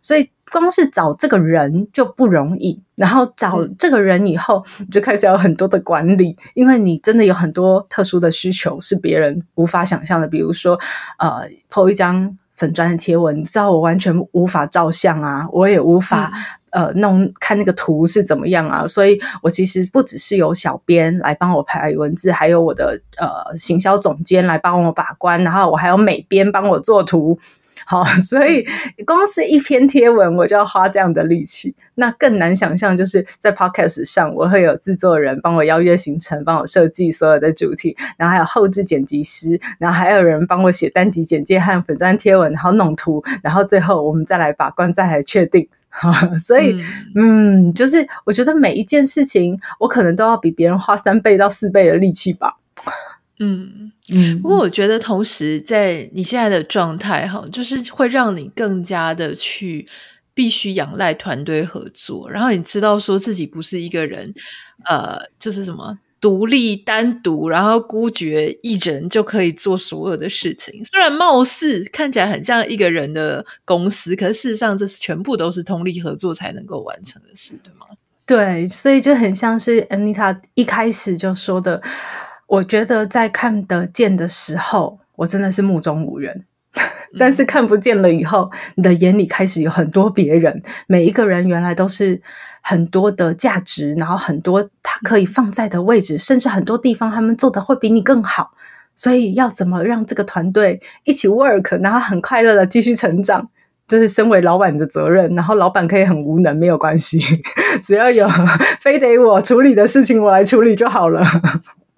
[0.00, 0.28] 所以。
[0.60, 10.28] 光是找这个人就不容易，然后找这个人以后，你就开始有很多的管理，因为你真的有很多特殊的需求是别人无法想象的。
[10.28, 10.78] 比如说，
[11.18, 16.30] 呃，po 一张粉砖的贴文，你知道我完全无法照相啊，我也无法、
[16.70, 27.36] 嗯、呃弄看那个图是怎么样啊，所以我其实不只是有小编来帮我排文字，还有我的呃行销总监来帮我把关，然后我还有美编帮我做图。
[27.86, 28.64] 好，所以
[29.04, 31.74] 光是一篇贴文，我就要花这样的力气。
[31.96, 45.68] 那更难想象，就是在 Podcast 上，我会有制作人帮我邀约行程，帮我设计所有的主题，然后还有后置剪辑师，然后还有人帮我写单集简介和粉砖贴文，然后弄图，然后最后我们再来把关，再来确定。
[46.40, 46.74] 所以，
[47.14, 52.56] 嗯，嗯，就是我觉得每一件事情，我可能都要比别人花三倍到四倍的力气吧。
[53.40, 59.88] 嗯嗯，不过我觉得同时在你现在的状态哈，就是会让你更加的去
[60.32, 64.32] 必须仰赖团队合作，然后你知道说自己不是一个人，
[64.88, 70.84] 呃，就是什么独立单独，然后孤绝一人就可以做所有的事情。
[70.84, 77.86] 虽然貌似看起来很像一个人的公司，可是事实上这是全部都是通力合作才能够完成的事，对吗？
[78.24, 81.82] 对，所以就很像是 Anita 一开始就说的。
[82.46, 86.32] 我觉得在看得见的时候，我真的是目中无人；
[87.18, 90.62] 但是看不见了以后，你的眼里开始有很多别人。
[90.86, 92.20] 每一个人原来都是
[92.62, 98.52] 很多的价值，然后很多他可以放在的位置，甚至很多地方他们做的会比你更好。
[98.96, 103.48] 所以要怎么让这个团队一起 work，然后很快乐的继续成长？
[103.86, 107.20] 就是身为老板的责任，然后老板可以很无能没有关系，
[107.82, 108.26] 只要有
[108.80, 111.22] 非得我处理的事情，我来处理就好了。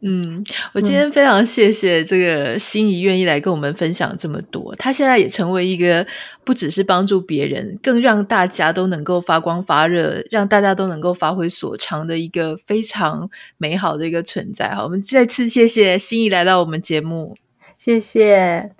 [0.03, 0.45] 嗯，
[0.75, 4.75] 我今天非常谢谢这个心仪愿意来跟我们分享这么多。
[4.77, 6.07] 他现在也成为一个
[6.45, 14.69] 不只是帮助别人，更让大家都能够发光发热，让大家都能够发挥所长的一个非常美好的一个存在。
[14.75, 17.35] 好，我们再次谢谢心仪来到我们节目，
[17.79, 18.71] 谢谢。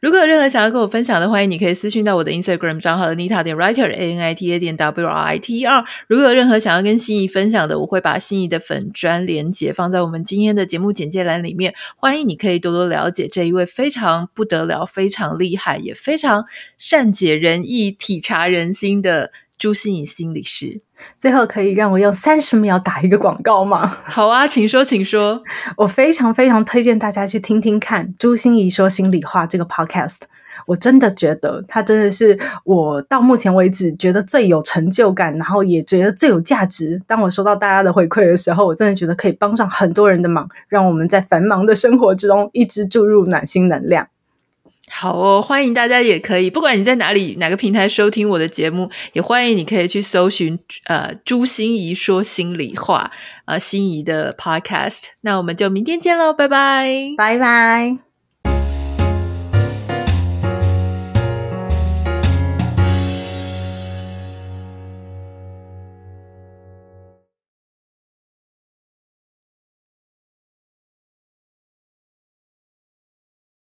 [0.00, 5.38] 如果有任何想要跟我分享的，欢迎你可以私讯到我的 Instagram 账号 Anita 点 Writer A N I T A 点 W R I
[5.38, 5.84] T E R。
[6.08, 11.74] 如果有任何想要跟心怡分享的，我会把心怡的粉专连接放在我们今天的节目简介栏里面。
[11.96, 16.44] 欢迎你可以多多了解这一位非常不得了、非常厉害、也非常
[16.78, 19.32] 善解人意、体察人心的。
[19.58, 20.82] 朱心怡心理师，
[21.18, 23.86] 最后可以让我用三十秒打一个广告吗？
[24.04, 25.42] 好啊，请说，请说。
[25.76, 30.20] 我非常非常推荐大家去听听看《朱心怡说心里话》这个 podcast。
[30.64, 37.00] 我真的觉得它真的是我到目前为止觉得最有成就感，然后也觉得最有价值。
[37.06, 44.08] 当我收到大家的回馈的时候，我真的觉得可以帮上很多人的忙，让我们在繁忙的生活之中一直注入暖心能量。
[44.88, 53.10] 好哦，欢迎大家也可以，不管你在哪里哪个平台收听我的节目，也欢迎你可以去搜寻呃朱心怡说心里话，
[53.46, 55.08] 呃心怡的 Podcast。
[55.22, 58.05] 那我们就明天见喽，拜拜，拜拜。